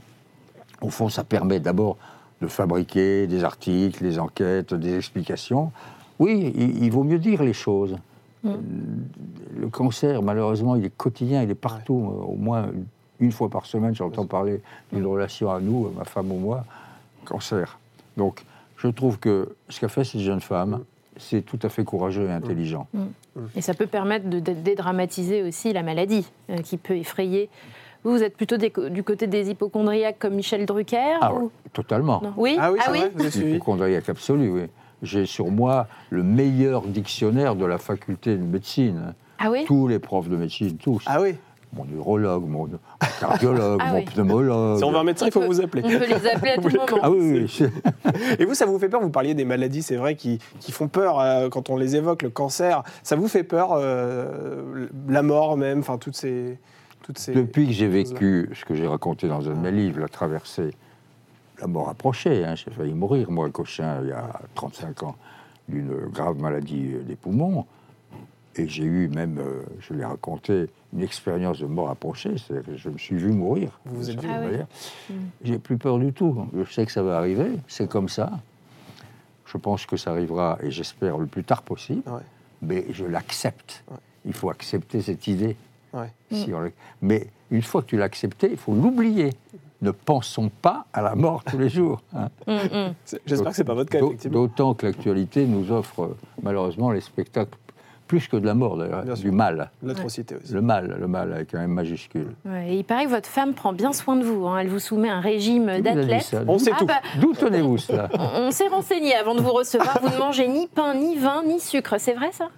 au 0.82 0.90
fond, 0.90 1.10
ça 1.10 1.24
permet 1.24 1.60
d'abord 1.60 1.98
de 2.42 2.48
fabriquer 2.48 3.28
des 3.28 3.44
articles, 3.44 4.04
des 4.04 4.20
enquêtes, 4.20 4.74
des 4.74 4.98
explications. 4.98 5.72
Oui, 6.20 6.52
il, 6.56 6.84
il 6.84 6.92
vaut 6.92 7.04
mieux 7.04 7.20
dire 7.20 7.44
les 7.44 7.54
choses. 7.54 7.98
Le 8.44 9.70
cancer, 9.72 10.22
malheureusement, 10.22 10.76
il 10.76 10.86
est 10.86 10.96
quotidien, 10.96 11.42
il 11.42 11.50
est 11.50 11.56
partout. 11.56 12.14
Au 12.28 12.36
moins 12.36 12.68
une 13.20 13.32
fois 13.32 13.50
par 13.50 13.66
semaine, 13.66 13.96
j'entends 13.96 14.26
parler 14.26 14.62
d'une 14.92 15.06
relation 15.06 15.50
à 15.50 15.60
nous, 15.60 15.90
ma 15.98 16.04
femme 16.04 16.32
ou 16.32 16.38
moi, 16.38 16.66
cancer. 17.24 17.80
Donc, 18.18 18.44
je 18.78 18.88
trouve 18.88 19.20
que 19.20 19.56
ce 19.70 19.80
qu'a 19.80 19.88
fait 19.88 20.04
cette 20.04 20.22
jeune 20.22 20.42
femme, 20.42 20.82
c'est 21.18 21.42
tout 21.42 21.60
à 21.62 21.70
fait 21.70 21.84
courageux 21.84 22.28
et 22.28 22.32
intelligent. 22.32 22.88
Et 23.56 23.62
ça 23.62 23.74
peut 23.74 23.88
permettre 23.88 24.30
de, 24.30 24.40
dédramatiser 24.40 25.44
aussi 25.44 25.74
la 25.74 25.84
maladie 25.84 26.26
euh, 26.50 26.58
qui 26.58 26.78
peut 26.78 26.96
effrayer. 26.96 27.50
Vous, 28.04 28.12
vous 28.12 28.24
êtes 28.24 28.38
plutôt 28.38 28.58
des 28.58 28.72
du 28.92 29.04
côté 29.04 29.28
des 29.28 29.50
hypochondriaques 29.50 30.20
comme 30.20 30.36
Michel 30.36 30.66
Drucker 30.66 31.18
Ah 31.22 31.34
ou- 31.34 31.52
totalement. 31.74 32.22
Non. 32.24 32.34
Oui, 32.38 32.58
Ah 32.60 32.72
oui, 32.72 32.80
suivi 33.30 33.56
Hypochondriaque 33.56 34.10
absolu, 34.10 34.50
oui. 34.50 34.62
J'ai 35.02 35.26
sur 35.26 35.52
moi 35.52 35.88
le 36.10 36.24
meilleur 36.24 36.84
dictionnaire 36.84 37.56
de 37.56 37.66
la 37.66 37.78
faculté 37.78 38.36
de 38.38 38.44
médecine. 38.44 39.14
Ah 39.38 39.52
oui 39.52 39.66
Tous 39.66 39.88
les 39.88 40.00
profs 40.00 40.30
de 40.30 40.38
médecine, 40.38 40.78
tous. 40.78 41.04
Ah 41.06 41.22
oui 41.22 41.36
Mon 41.76 41.86
urologue, 41.94 42.48
mon 42.48 42.70
cardiologue, 43.20 43.80
Ah 43.84 43.92
mon 43.92 43.98
oui. 44.00 44.06
pneumologue. 44.06 44.78
Si 44.78 44.84
on 44.86 44.92
veut 44.92 44.98
un 44.98 45.04
médecin, 45.04 45.26
il 45.26 45.32
faut 45.32 45.42
peut- 45.42 45.48
vous 45.48 45.60
appeler. 45.62 45.84
On 45.86 45.90
peut 45.90 46.06
les 46.08 46.28
appeler 46.28 46.52
à 46.52 46.56
tout 46.62 46.70
moment. 46.70 46.86
Ah 47.02 47.12
oui, 47.12 47.50
oui. 47.60 47.68
Et 48.40 48.46
vous, 48.46 48.54
ça 48.54 48.66
vous 48.66 48.80
fait 48.80 48.88
peur 48.90 49.02
Vous 49.02 49.10
parliez 49.10 49.34
des 49.34 49.44
maladies, 49.46 49.82
c'est 49.84 49.98
vrai, 49.98 50.16
qui, 50.16 50.40
qui 50.62 50.72
font 50.72 50.88
peur 50.88 51.20
euh, 51.20 51.50
quand 51.50 51.70
on 51.70 51.76
les 51.78 51.96
évoque, 51.98 52.22
le 52.22 52.30
cancer. 52.30 52.84
Ça 53.04 53.16
vous 53.18 53.28
fait 53.28 53.44
peur, 53.44 53.70
euh, 53.74 54.88
la 55.10 55.22
mort 55.22 55.58
même, 55.58 55.80
enfin 55.80 55.98
toutes 55.98 56.16
ces... 56.16 56.58
Toutes 57.04 57.20
ces... 57.20 57.34
Depuis 57.34 57.68
que 57.68 57.74
j'ai 57.74 57.88
vécu 57.88 58.50
ce 58.56 58.66
que 58.66 58.74
j'ai 58.74 58.88
raconté 58.88 59.28
dans 59.28 59.48
un 59.48 59.54
de 59.54 59.60
mes 59.60 59.72
livres, 59.72 60.00
la 60.00 60.08
traversée, 60.08 60.72
la 61.62 61.68
mort 61.68 61.90
approchée, 61.90 62.44
hein, 62.46 62.56
j'ai 62.56 62.72
failli 62.72 62.94
mourir, 62.94 63.30
moi, 63.30 63.50
Cochin, 63.52 64.00
il 64.02 64.10
y 64.10 64.12
a 64.12 64.40
35 64.56 65.04
ans, 65.04 65.16
d'une 65.70 65.94
grave 66.12 66.40
maladie 66.40 66.94
des 67.06 67.16
poumons. 67.16 67.66
Et 68.56 68.68
j'ai 68.68 68.84
eu 68.86 69.10
même, 69.10 69.38
euh, 69.38 69.64
je 69.82 69.94
l'ai 69.94 70.06
raconté, 70.06 70.68
une 70.96 71.04
expérience 71.04 71.60
de 71.60 71.66
mort 71.66 71.90
approchée, 71.90 72.36
c'est-à-dire 72.38 72.66
que 72.72 72.78
je 72.78 72.90
me 72.90 72.98
suis 72.98 73.16
vu 73.18 73.32
mourir. 73.32 73.80
Vous 73.86 73.98
vous 73.98 74.10
êtes 74.10 74.20
Ah 74.28 74.42
oui. 74.50 75.16
J'ai 75.44 75.60
plus 75.60 75.78
peur 75.78 76.00
du 76.00 76.14
tout. 76.14 76.48
Je 76.58 76.72
sais 76.72 76.86
que 76.86 76.92
ça 76.92 77.04
va 77.04 77.18
arriver, 77.18 77.52
c'est 77.68 77.90
comme 77.90 78.08
ça. 78.10 78.32
Je 79.46 79.58
pense 79.58 79.86
que 79.86 79.98
ça 79.98 80.12
arrivera, 80.12 80.58
et 80.62 80.72
j'espère 80.72 81.18
le 81.18 81.28
plus 81.28 81.44
tard 81.44 81.62
possible, 81.62 82.02
Ouais. 82.10 82.22
mais 82.62 82.86
je 82.92 83.06
l'accepte. 83.06 83.84
Ouais. 83.92 83.98
Il 84.26 84.34
faut 84.34 84.50
accepter 84.50 85.02
cette 85.02 85.28
idée. 85.28 85.56
Ouais. 85.94 86.12
Si 86.32 86.52
on 86.54 86.60
le- 86.62 86.74
Mais 87.02 87.28
une 87.52 87.62
fois 87.62 87.82
que 87.82 87.88
tu 87.88 87.98
l'as 87.98 88.06
accepté, 88.06 88.50
il 88.52 88.58
faut 88.58 88.74
l'oublier. 88.74 89.32
Ne 89.82 89.92
pensons 89.92 90.50
pas 90.50 90.86
à 90.94 91.02
la 91.02 91.16
mort 91.16 91.44
tous 91.44 91.58
les 91.58 91.70
jours. 91.70 92.02
hein. 92.16 92.30
Mm, 92.48 92.54
mm. 92.54 92.94
J'espère 93.26 93.50
que 93.52 93.56
c'est 93.56 93.64
pas 93.64 93.74
votre 93.76 93.90
cas. 93.90 94.00
D'autant 94.30 94.74
que 94.74 94.86
l'actualité 94.88 95.46
nous 95.46 95.72
offre 95.72 96.04
euh, 96.04 96.18
malheureusement 96.42 96.92
les 96.92 97.02
spectacles, 97.02 97.58
plus 98.08 98.28
que 98.28 98.38
de 98.38 98.46
la 98.46 98.54
mort 98.54 98.78
d'ailleurs, 98.78 99.04
du 99.04 99.16
sûr. 99.16 99.32
mal. 99.34 99.72
L'atrocité 99.84 100.36
aussi. 100.36 100.54
Le 100.54 100.62
mal, 100.62 100.96
le 101.00 101.08
mal 101.08 101.34
avec 101.34 101.54
un 101.56 101.64
M 101.64 101.72
majuscule. 101.72 102.28
Ouais, 102.46 102.70
et 102.74 102.76
il 102.78 102.84
paraît 102.84 103.06
que 103.06 103.10
votre 103.10 103.28
femme 103.30 103.54
prend 103.54 103.74
bien 103.74 103.94
soin 103.94 104.16
de 104.16 104.24
vous. 104.24 104.46
hein. 104.48 104.60
Elle 104.60 104.68
vous 104.70 104.80
soumet 104.80 105.10
un 105.10 105.20
régime 105.22 105.82
d'athlète. 105.82 106.36
On 106.48 106.60
sait 106.60 106.72
Ah 106.74 106.78
tout. 106.80 106.86
bah, 106.86 107.02
D'où 107.20 107.34
tenez-vous 107.34 107.78
cela 107.80 108.10
on 108.14 108.48
on 108.48 108.52
s'est 108.52 108.68
renseigné 108.68 109.16
avant 109.16 109.34
de 109.36 109.42
vous 109.42 109.52
recevoir. 109.54 110.00
Vous 110.02 110.10
ne 110.10 110.18
mangez 110.20 110.48
ni 110.48 110.68
pain, 110.68 110.94
ni 110.94 111.18
vin, 111.18 111.44
ni 111.46 111.60
sucre. 111.60 111.96
C'est 111.98 112.14
vrai 112.14 112.32
ça? 112.32 112.50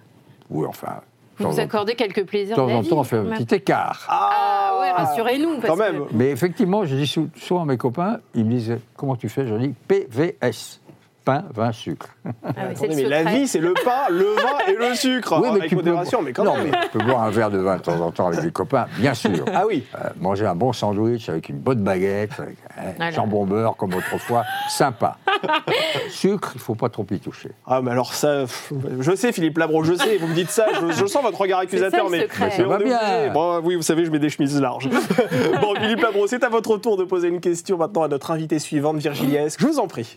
Oui, 0.50 0.66
enfin, 0.68 1.00
Vous 1.38 1.50
vous 1.50 1.60
accordez 1.60 1.94
quelques 1.94 2.26
plaisirs 2.26 2.56
de 2.56 2.60
temps 2.60 2.68
en 2.78 2.82
temps, 2.82 2.98
on 2.98 3.04
fait 3.04 3.16
un 3.18 3.24
petit 3.36 3.54
écart. 3.54 4.06
Ah 4.10 4.78
ouais, 4.80 4.90
rassurez-nous. 4.90 5.60
Quand 5.66 5.74
que- 5.76 5.78
même. 5.78 6.02
Mais 6.12 6.30
effectivement, 6.30 6.84
je 6.84 6.94
dis 6.96 7.06
sou- 7.06 7.30
souvent 7.36 7.62
à 7.62 7.64
mes 7.64 7.76
copains, 7.78 8.18
ils 8.34 8.44
me 8.44 8.50
disent 8.50 8.76
Comment 8.96 9.16
tu 9.16 9.28
fais? 9.28 9.46
Je 9.46 9.54
dis 9.54 9.74
PVS. 9.86 10.80
Pain, 11.28 11.44
vin, 11.54 11.72
sucre. 11.72 12.06
Ah 12.42 12.52
Attendez, 12.70 12.96
mais 12.96 13.02
la 13.02 13.22
vie, 13.24 13.46
c'est 13.46 13.58
le 13.58 13.74
pain, 13.74 14.08
le 14.10 14.24
vin 14.34 14.58
et 14.66 14.72
le 14.72 14.94
sucre. 14.94 15.34
Oui, 15.42 15.48
mais 15.52 15.58
avec 15.58 15.68
tu 15.68 15.76
peux 15.76 15.82
modération, 15.82 16.22
mais 16.22 16.32
quand 16.32 16.44
non, 16.44 16.56
même. 16.56 16.70
mais 16.72 16.78
tu 16.90 16.98
peux 16.98 17.04
boire 17.04 17.22
un 17.22 17.28
verre 17.30 17.50
de 17.50 17.58
vin 17.58 17.76
de 17.76 17.82
temps 17.82 18.00
en 18.00 18.10
temps 18.10 18.28
avec 18.28 18.40
des 18.40 18.50
copains, 18.50 18.86
bien 18.96 19.12
sûr. 19.12 19.44
Ah 19.54 19.66
oui. 19.66 19.84
Euh, 19.94 20.08
manger 20.18 20.46
un 20.46 20.54
bon 20.54 20.72
sandwich 20.72 21.28
avec 21.28 21.50
une 21.50 21.58
bonne 21.58 21.80
baguette, 21.82 22.30
avec 22.38 22.56
Voilà. 22.96 23.10
jambon 23.10 23.44
beurre 23.44 23.76
comme 23.76 23.92
autrefois, 23.92 24.44
sympa. 24.70 25.18
Sucre, 26.08 26.52
il 26.54 26.60
faut 26.62 26.74
pas 26.74 26.88
trop 26.88 27.04
y 27.10 27.20
toucher. 27.20 27.50
Ah, 27.66 27.82
mais 27.82 27.90
alors 27.90 28.14
ça, 28.14 28.40
pff, 28.44 28.72
je 29.00 29.14
sais, 29.14 29.30
Philippe 29.32 29.58
Labro, 29.58 29.84
je 29.84 29.92
sais, 29.94 30.16
vous 30.16 30.28
me 30.28 30.34
dites 30.34 30.50
ça, 30.50 30.64
je, 30.80 30.92
je 30.92 31.04
sens 31.04 31.22
votre 31.22 31.38
regard 31.38 31.58
accusateur, 31.60 32.06
le 32.06 32.10
mais, 32.10 32.20
secret. 32.22 32.46
mais 32.46 32.56
Ça 32.56 32.68
on 32.68 32.78
bien. 32.78 33.32
Bon, 33.34 33.60
oui, 33.62 33.74
vous 33.76 33.82
savez, 33.82 34.06
je 34.06 34.10
mets 34.10 34.18
des 34.18 34.30
chemises 34.30 34.58
larges. 34.58 34.88
bon, 35.60 35.74
Philippe 35.74 36.00
Labro, 36.00 36.26
c'est 36.26 36.42
à 36.42 36.48
votre 36.48 36.78
tour 36.78 36.96
de 36.96 37.04
poser 37.04 37.28
une 37.28 37.40
question 37.40 37.76
maintenant 37.76 38.04
à 38.04 38.08
notre 38.08 38.30
invitée 38.30 38.58
suivante, 38.58 38.96
Virginie 38.96 39.36
Esque. 39.36 39.60
Je 39.60 39.66
vous 39.66 39.78
en 39.78 39.86
prie. 39.88 40.16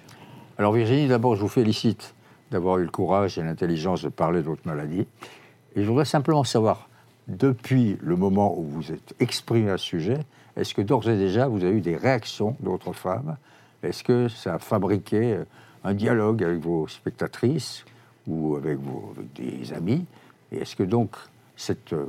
Alors 0.57 0.73
Virginie, 0.73 1.07
d'abord, 1.07 1.35
je 1.35 1.41
vous 1.41 1.47
félicite 1.47 2.13
d'avoir 2.51 2.77
eu 2.77 2.83
le 2.83 2.89
courage 2.89 3.37
et 3.37 3.41
l'intelligence 3.41 4.03
de 4.03 4.09
parler 4.09 4.41
de 4.41 4.45
votre 4.45 4.67
maladie. 4.67 5.07
Et 5.75 5.83
je 5.83 5.87
voudrais 5.87 6.05
simplement 6.05 6.43
savoir, 6.43 6.89
depuis 7.27 7.97
le 8.01 8.17
moment 8.17 8.57
où 8.57 8.63
vous 8.63 8.91
êtes 8.91 9.15
exprimé 9.19 9.71
à 9.71 9.77
ce 9.77 9.85
sujet, 9.85 10.19
est-ce 10.57 10.73
que 10.73 10.81
d'ores 10.81 11.07
et 11.09 11.17
déjà 11.17 11.47
vous 11.47 11.63
avez 11.63 11.77
eu 11.77 11.81
des 11.81 11.95
réactions 11.95 12.57
d'autres 12.59 12.91
femmes? 12.91 13.37
Est-ce 13.81 14.03
que 14.03 14.27
ça 14.27 14.55
a 14.55 14.59
fabriqué 14.59 15.33
euh, 15.33 15.45
un 15.85 15.93
dialogue 15.93 16.43
avec 16.43 16.59
vos 16.59 16.87
spectatrices 16.87 17.85
ou 18.27 18.57
avec, 18.57 18.77
vos, 18.77 19.13
des 19.35 19.71
amis? 19.71 20.05
Et 20.51 20.57
est-ce 20.57 20.75
que 20.75 20.83
donc 20.83 21.15
cette 21.55 21.93
euh, 21.93 22.05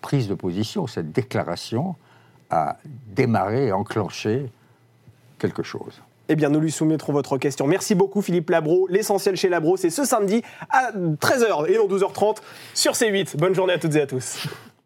prise 0.00 0.28
de 0.28 0.34
position, 0.34 0.86
cette 0.86 1.10
déclaration 1.10 1.96
a 2.50 2.76
démarré 2.84 3.72
enclenché 3.72 4.50
quelque 5.38 5.64
chose? 5.64 6.00
Eh 6.32 6.34
bien, 6.34 6.48
nous 6.48 6.60
lui 6.60 6.72
soumettrons 6.72 7.12
votre 7.12 7.36
question. 7.36 7.66
Merci 7.66 7.94
beaucoup, 7.94 8.22
Philippe 8.22 8.48
Labro. 8.48 8.86
L'essentiel 8.88 9.36
chez 9.36 9.50
Labro, 9.50 9.76
c'est 9.76 9.90
ce 9.90 10.06
samedi 10.06 10.40
à 10.70 10.90
13h 10.90 11.68
et 11.68 11.76
non 11.76 11.86
12h30 11.86 12.38
sur 12.72 12.92
C8. 12.92 13.36
Bonne 13.36 13.54
journée 13.54 13.74
à 13.74 13.78
toutes 13.78 13.94
et 13.96 14.00
à 14.00 14.06
tous. 14.06 14.46